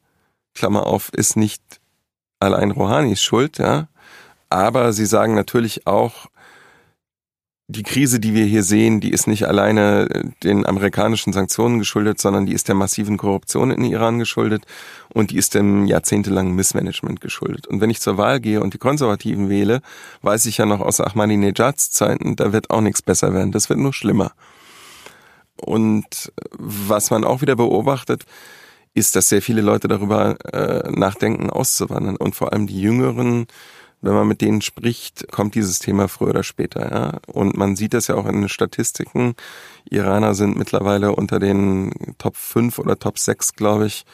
Klammer 0.54 0.88
auf, 0.88 1.10
ist 1.14 1.36
nicht 1.36 1.62
allein 2.40 2.72
Rouhanis 2.72 3.22
Schuld, 3.22 3.58
ja. 3.58 3.88
Aber 4.50 4.94
sie 4.94 5.06
sagen 5.06 5.36
natürlich 5.36 5.86
auch, 5.86 6.28
die 7.68 7.84
Krise, 7.84 8.20
die 8.20 8.36
wir 8.36 8.46
hier 8.46 8.62
sehen, 8.62 9.00
die 9.00 9.12
ist 9.12 9.28
nicht 9.28 9.48
alleine 9.48 10.08
äh, 10.10 10.24
den 10.44 10.66
amerikanischen 10.66 11.34
Sanktionen 11.34 11.80
geschuldet, 11.80 12.22
sondern 12.22 12.46
die 12.46 12.54
ist 12.54 12.68
der 12.68 12.76
massiven 12.76 13.18
Korruption 13.18 13.72
in 13.72 13.84
Iran 13.84 14.20
geschuldet 14.20 14.64
und 15.14 15.32
die 15.32 15.38
ist 15.38 15.56
dem 15.56 15.86
jahrzehntelangen 15.86 16.54
Missmanagement 16.54 17.22
geschuldet. 17.22 17.66
Und 17.68 17.82
wenn 17.82 17.90
ich 17.90 18.02
zur 18.02 18.18
Wahl 18.18 18.40
gehe 18.40 18.62
und 18.62 18.74
die 18.76 18.78
Konservativen 18.78 19.50
wähle, 19.50 19.82
weiß 20.22 20.46
ich 20.46 20.58
ja 20.58 20.66
noch 20.66 20.80
aus 20.80 21.02
Ahmadinejads 21.02 21.92
Zeiten, 21.92 22.36
da 22.36 22.54
wird 22.54 22.70
auch 22.70 22.82
nichts 22.82 23.02
besser 23.02 23.34
werden, 23.34 23.52
das 23.52 23.70
wird 23.70 23.80
nur 23.80 23.94
schlimmer. 23.94 24.34
Und 25.58 26.32
was 26.52 27.10
man 27.10 27.24
auch 27.24 27.42
wieder 27.42 27.56
beobachtet, 27.56 28.26
ist, 28.94 29.16
dass 29.16 29.30
sehr 29.30 29.42
viele 29.42 29.62
Leute 29.62 29.88
darüber 29.88 30.38
äh, 30.54 30.90
nachdenken, 30.92 31.50
auszuwandern 31.50 32.16
und 32.16 32.36
vor 32.36 32.54
allem 32.54 32.68
die 32.68 32.80
Jüngeren 32.80 33.48
wenn 34.06 34.14
man 34.14 34.28
mit 34.28 34.42
denen 34.42 34.62
spricht, 34.62 35.32
kommt 35.32 35.56
dieses 35.56 35.80
Thema 35.80 36.08
früher 36.08 36.30
oder 36.30 36.44
später. 36.44 36.92
Ja? 36.92 37.20
Und 37.28 37.58
man 37.58 37.76
sieht 37.76 37.94
das 37.94 38.08
ja 38.08 38.16
auch 38.16 38.26
in 38.26 38.42
den 38.42 38.50
Statistiken. 38.50 39.36
Iraner 39.90 40.36
sind 40.36 40.58
mittlerweile 40.58 41.14
unter 41.16 41.40
den 41.40 41.92
Top 42.18 42.38
5 42.38 42.80
oder 42.80 42.98
Top 42.98 43.20
6, 43.20 43.54
glaube 43.54 43.88
ich, 43.88 44.06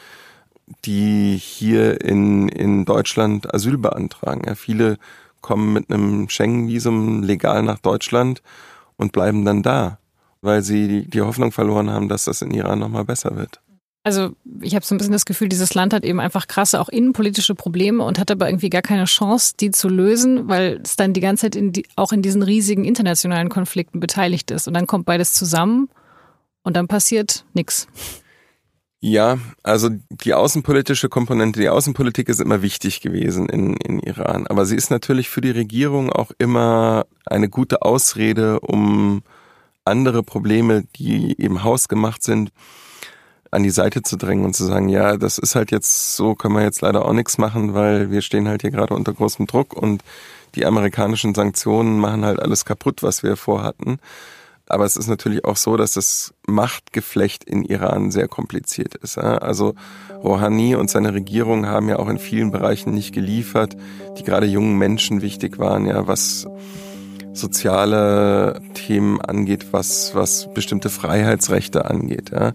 die 0.84 1.36
hier 1.36 2.00
in, 2.00 2.48
in 2.48 2.84
Deutschland 2.84 3.54
Asyl 3.54 3.78
beantragen. 3.78 4.42
Ja, 4.46 4.54
viele 4.54 4.98
kommen 5.40 5.72
mit 5.72 5.90
einem 5.90 6.28
Schengen-Visum 6.28 7.22
legal 7.22 7.62
nach 7.62 7.78
Deutschland 7.78 8.42
und 8.96 9.12
bleiben 9.12 9.44
dann 9.44 9.62
da, 9.62 9.98
weil 10.40 10.62
sie 10.62 10.88
die, 10.88 11.10
die 11.10 11.20
Hoffnung 11.20 11.52
verloren 11.52 11.90
haben, 11.90 12.08
dass 12.08 12.24
das 12.24 12.42
in 12.42 12.52
Iran 12.52 12.78
nochmal 12.78 13.04
besser 13.04 13.36
wird. 13.36 13.60
Also 14.04 14.30
ich 14.60 14.74
habe 14.74 14.84
so 14.84 14.94
ein 14.94 14.98
bisschen 14.98 15.12
das 15.12 15.26
Gefühl, 15.26 15.48
dieses 15.48 15.74
Land 15.74 15.94
hat 15.94 16.04
eben 16.04 16.18
einfach 16.18 16.48
krasse 16.48 16.80
auch 16.80 16.88
innenpolitische 16.88 17.54
Probleme 17.54 18.02
und 18.02 18.18
hat 18.18 18.32
aber 18.32 18.48
irgendwie 18.48 18.70
gar 18.70 18.82
keine 18.82 19.04
Chance, 19.04 19.54
die 19.58 19.70
zu 19.70 19.88
lösen, 19.88 20.48
weil 20.48 20.80
es 20.82 20.96
dann 20.96 21.12
die 21.12 21.20
ganze 21.20 21.42
Zeit 21.42 21.56
in 21.56 21.72
die, 21.72 21.86
auch 21.94 22.12
in 22.12 22.20
diesen 22.20 22.42
riesigen 22.42 22.84
internationalen 22.84 23.48
Konflikten 23.48 24.00
beteiligt 24.00 24.50
ist. 24.50 24.66
Und 24.66 24.74
dann 24.74 24.88
kommt 24.88 25.06
beides 25.06 25.34
zusammen 25.34 25.88
und 26.64 26.76
dann 26.76 26.88
passiert 26.88 27.44
nichts. 27.54 27.86
Ja, 29.04 29.38
also 29.64 29.88
die 30.10 30.34
außenpolitische 30.34 31.08
Komponente, 31.08 31.60
die 31.60 31.68
Außenpolitik 31.68 32.28
ist 32.28 32.40
immer 32.40 32.62
wichtig 32.62 33.00
gewesen 33.00 33.48
in, 33.48 33.76
in 33.76 33.98
Iran. 34.00 34.46
Aber 34.46 34.64
sie 34.64 34.76
ist 34.76 34.90
natürlich 34.90 35.28
für 35.28 35.40
die 35.40 35.50
Regierung 35.50 36.12
auch 36.12 36.30
immer 36.38 37.06
eine 37.26 37.48
gute 37.48 37.82
Ausrede, 37.82 38.60
um 38.60 39.22
andere 39.84 40.22
Probleme, 40.22 40.84
die 40.96 41.40
eben 41.40 41.64
hausgemacht 41.64 42.22
sind, 42.22 42.52
an 43.52 43.62
die 43.62 43.70
Seite 43.70 44.02
zu 44.02 44.16
drängen 44.16 44.46
und 44.46 44.56
zu 44.56 44.64
sagen, 44.64 44.88
ja, 44.88 45.16
das 45.18 45.38
ist 45.38 45.54
halt 45.54 45.70
jetzt 45.70 46.16
so, 46.16 46.34
können 46.34 46.54
wir 46.54 46.62
jetzt 46.62 46.80
leider 46.80 47.04
auch 47.04 47.12
nichts 47.12 47.36
machen, 47.36 47.74
weil 47.74 48.10
wir 48.10 48.22
stehen 48.22 48.48
halt 48.48 48.62
hier 48.62 48.70
gerade 48.70 48.94
unter 48.94 49.12
großem 49.12 49.46
Druck 49.46 49.74
und 49.74 50.02
die 50.54 50.64
amerikanischen 50.64 51.34
Sanktionen 51.34 51.98
machen 52.00 52.24
halt 52.24 52.40
alles 52.40 52.64
kaputt, 52.64 53.02
was 53.02 53.22
wir 53.22 53.36
vorhatten. 53.36 53.98
Aber 54.66 54.86
es 54.86 54.96
ist 54.96 55.08
natürlich 55.08 55.44
auch 55.44 55.56
so, 55.56 55.76
dass 55.76 55.92
das 55.92 56.32
Machtgeflecht 56.46 57.44
in 57.44 57.62
Iran 57.62 58.10
sehr 58.10 58.26
kompliziert 58.26 58.94
ist. 58.94 59.18
Also 59.18 59.74
Rouhani 60.24 60.74
und 60.74 60.88
seine 60.88 61.12
Regierung 61.12 61.66
haben 61.66 61.90
ja 61.90 61.98
auch 61.98 62.08
in 62.08 62.18
vielen 62.18 62.52
Bereichen 62.52 62.94
nicht 62.94 63.12
geliefert, 63.12 63.76
die 64.16 64.22
gerade 64.22 64.46
jungen 64.46 64.78
Menschen 64.78 65.20
wichtig 65.20 65.58
waren, 65.58 65.84
ja, 65.84 66.06
was 66.06 66.46
soziale 67.34 68.62
Themen 68.72 69.20
angeht, 69.20 69.72
was, 69.72 70.14
was 70.14 70.48
bestimmte 70.54 70.88
Freiheitsrechte 70.88 71.84
angeht. 71.84 72.30
Ja. 72.30 72.52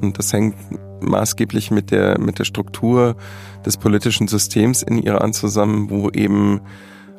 Und 0.00 0.18
das 0.18 0.32
hängt 0.32 0.56
maßgeblich 1.00 1.70
mit 1.70 1.90
der, 1.90 2.18
mit 2.18 2.38
der 2.38 2.44
Struktur 2.44 3.16
des 3.64 3.76
politischen 3.76 4.28
Systems 4.28 4.82
in 4.82 4.98
Iran 4.98 5.32
zusammen, 5.32 5.90
wo 5.90 6.10
eben 6.10 6.60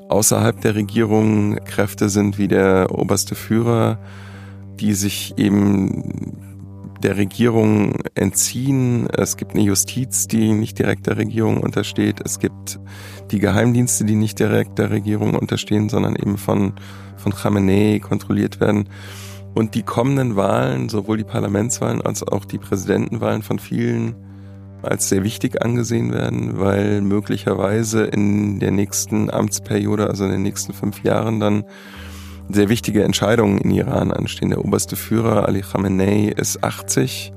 außerhalb 0.09 0.59
der 0.61 0.75
Regierung 0.75 1.55
Kräfte 1.65 2.09
sind 2.09 2.37
wie 2.37 2.47
der 2.47 2.87
oberste 2.91 3.35
Führer, 3.35 3.99
die 4.79 4.93
sich 4.93 5.35
eben 5.37 6.37
der 7.03 7.17
Regierung 7.17 7.95
entziehen. 8.15 9.07
Es 9.07 9.37
gibt 9.37 9.53
eine 9.53 9.63
Justiz, 9.63 10.27
die 10.27 10.51
nicht 10.51 10.79
direkt 10.79 11.07
der 11.07 11.17
Regierung 11.17 11.57
untersteht. 11.57 12.19
Es 12.23 12.39
gibt 12.39 12.79
die 13.31 13.39
Geheimdienste, 13.39 14.03
die 14.05 14.15
nicht 14.15 14.39
direkt 14.39 14.79
der 14.79 14.89
Regierung 14.89 15.35
unterstehen, 15.35 15.89
sondern 15.89 16.15
eben 16.15 16.37
von, 16.37 16.73
von 17.17 17.33
Khamenei 17.33 17.99
kontrolliert 17.99 18.59
werden. 18.59 18.89
Und 19.59 19.75
die 19.75 19.83
kommenden 19.83 20.37
Wahlen, 20.37 20.87
sowohl 20.87 21.17
die 21.17 21.25
Parlamentswahlen 21.25 22.01
als 22.01 22.23
auch 22.23 22.45
die 22.45 22.59
Präsidentenwahlen 22.59 23.41
von 23.41 23.59
vielen 23.59 24.15
als 24.81 25.09
sehr 25.09 25.25
wichtig 25.25 25.61
angesehen 25.61 26.13
werden, 26.13 26.57
weil 26.57 27.01
möglicherweise 27.01 28.05
in 28.05 28.61
der 28.61 28.71
nächsten 28.71 29.29
Amtsperiode, 29.29 30.07
also 30.07 30.23
in 30.23 30.31
den 30.31 30.43
nächsten 30.43 30.71
fünf 30.71 31.03
Jahren, 31.03 31.41
dann 31.41 31.65
sehr 32.47 32.69
wichtige 32.69 33.03
Entscheidungen 33.03 33.57
in 33.57 33.71
Iran 33.71 34.13
anstehen. 34.13 34.51
Der 34.51 34.63
oberste 34.63 34.95
Führer 34.95 35.45
Ali 35.45 35.59
Khamenei 35.59 36.29
ist 36.29 36.63
80. 36.63 37.33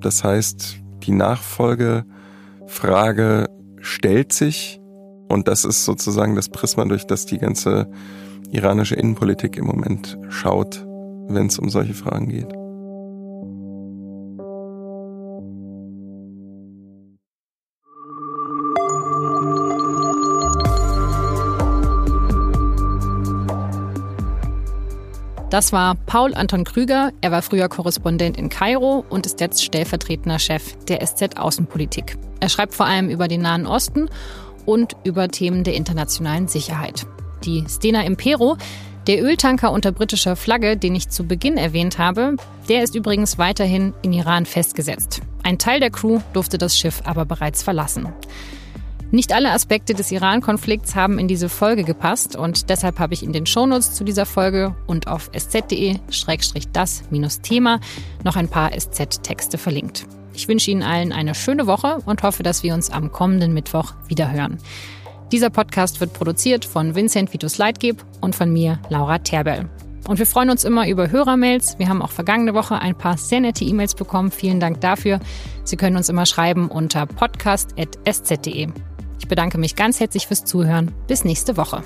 Das 0.00 0.24
heißt, 0.24 0.78
die 1.04 1.12
Nachfolgefrage 1.12 3.46
stellt 3.80 4.32
sich 4.32 4.80
und 5.28 5.46
das 5.46 5.64
ist 5.64 5.84
sozusagen 5.84 6.34
das 6.34 6.48
Prisma, 6.48 6.84
durch 6.86 7.06
das 7.06 7.24
die 7.24 7.38
ganze 7.38 7.88
iranische 8.50 8.96
Innenpolitik 8.96 9.56
im 9.56 9.66
Moment 9.66 10.18
schaut, 10.28 10.84
wenn 11.28 11.46
es 11.46 11.58
um 11.58 11.68
solche 11.68 11.94
Fragen 11.94 12.28
geht. 12.28 12.52
Das 25.56 25.72
war 25.72 25.94
Paul 25.94 26.34
Anton 26.34 26.64
Krüger. 26.64 27.12
Er 27.22 27.30
war 27.30 27.40
früher 27.40 27.68
Korrespondent 27.68 28.36
in 28.36 28.50
Kairo 28.50 29.06
und 29.08 29.24
ist 29.24 29.40
jetzt 29.40 29.64
stellvertretender 29.64 30.38
Chef 30.38 30.76
der 30.86 31.00
SZ 31.06 31.38
Außenpolitik. 31.38 32.18
Er 32.40 32.48
schreibt 32.48 32.74
vor 32.74 32.84
allem 32.84 33.08
über 33.08 33.26
den 33.26 33.40
Nahen 33.40 33.66
Osten 33.66 34.10
und 34.66 34.96
über 35.04 35.28
Themen 35.28 35.64
der 35.64 35.74
internationalen 35.74 36.48
Sicherheit. 36.48 37.06
Die 37.44 37.64
Stena 37.68 38.02
Impero, 38.02 38.58
der 39.06 39.22
Öltanker 39.22 39.70
unter 39.70 39.92
britischer 39.92 40.36
Flagge, 40.36 40.76
den 40.76 40.94
ich 40.94 41.08
zu 41.08 41.24
Beginn 41.24 41.56
erwähnt 41.56 41.98
habe, 41.98 42.36
der 42.68 42.82
ist 42.82 42.94
übrigens 42.94 43.38
weiterhin 43.38 43.94
in 44.02 44.12
Iran 44.12 44.46
festgesetzt. 44.46 45.22
Ein 45.42 45.58
Teil 45.58 45.80
der 45.80 45.90
Crew 45.90 46.20
durfte 46.32 46.58
das 46.58 46.76
Schiff 46.76 47.02
aber 47.04 47.24
bereits 47.24 47.62
verlassen. 47.62 48.08
Nicht 49.12 49.32
alle 49.32 49.52
Aspekte 49.52 49.94
des 49.94 50.10
Iran-Konflikts 50.10 50.96
haben 50.96 51.20
in 51.20 51.28
diese 51.28 51.48
Folge 51.48 51.84
gepasst 51.84 52.34
und 52.34 52.70
deshalb 52.70 52.98
habe 52.98 53.14
ich 53.14 53.22
in 53.22 53.32
den 53.32 53.46
Shownotes 53.46 53.94
zu 53.94 54.02
dieser 54.02 54.26
Folge 54.26 54.74
und 54.88 55.06
auf 55.06 55.30
sz.de-das-thema 55.32 57.80
noch 58.24 58.34
ein 58.34 58.48
paar 58.48 58.72
SZ-Texte 58.76 59.58
verlinkt. 59.58 60.06
Ich 60.34 60.48
wünsche 60.48 60.72
Ihnen 60.72 60.82
allen 60.82 61.12
eine 61.12 61.36
schöne 61.36 61.68
Woche 61.68 61.98
und 62.04 62.24
hoffe, 62.24 62.42
dass 62.42 62.64
wir 62.64 62.74
uns 62.74 62.90
am 62.90 63.12
kommenden 63.12 63.54
Mittwoch 63.54 63.94
wiederhören. 64.08 64.58
Dieser 65.32 65.50
Podcast 65.50 66.00
wird 66.00 66.12
produziert 66.12 66.64
von 66.64 66.94
Vincent 66.94 67.32
Vitus 67.32 67.58
Leitgeb 67.58 68.04
und 68.20 68.36
von 68.36 68.52
mir, 68.52 68.78
Laura 68.90 69.18
Terbell. 69.18 69.68
Und 70.06 70.20
wir 70.20 70.26
freuen 70.26 70.50
uns 70.50 70.64
immer 70.64 70.88
über 70.88 71.10
Hörermails. 71.10 71.78
Wir 71.78 71.88
haben 71.88 72.00
auch 72.00 72.10
vergangene 72.10 72.54
Woche 72.54 72.78
ein 72.78 72.96
paar 72.96 73.18
sehr 73.18 73.40
nette 73.40 73.64
E-Mails 73.64 73.96
bekommen. 73.96 74.30
Vielen 74.30 74.60
Dank 74.60 74.80
dafür. 74.80 75.18
Sie 75.64 75.76
können 75.76 75.96
uns 75.96 76.08
immer 76.08 76.26
schreiben 76.26 76.68
unter 76.68 77.06
podcast.sz.de. 77.06 78.68
Ich 79.18 79.28
bedanke 79.28 79.58
mich 79.58 79.74
ganz 79.74 79.98
herzlich 79.98 80.28
fürs 80.28 80.44
Zuhören. 80.44 80.92
Bis 81.08 81.24
nächste 81.24 81.56
Woche. 81.56 81.82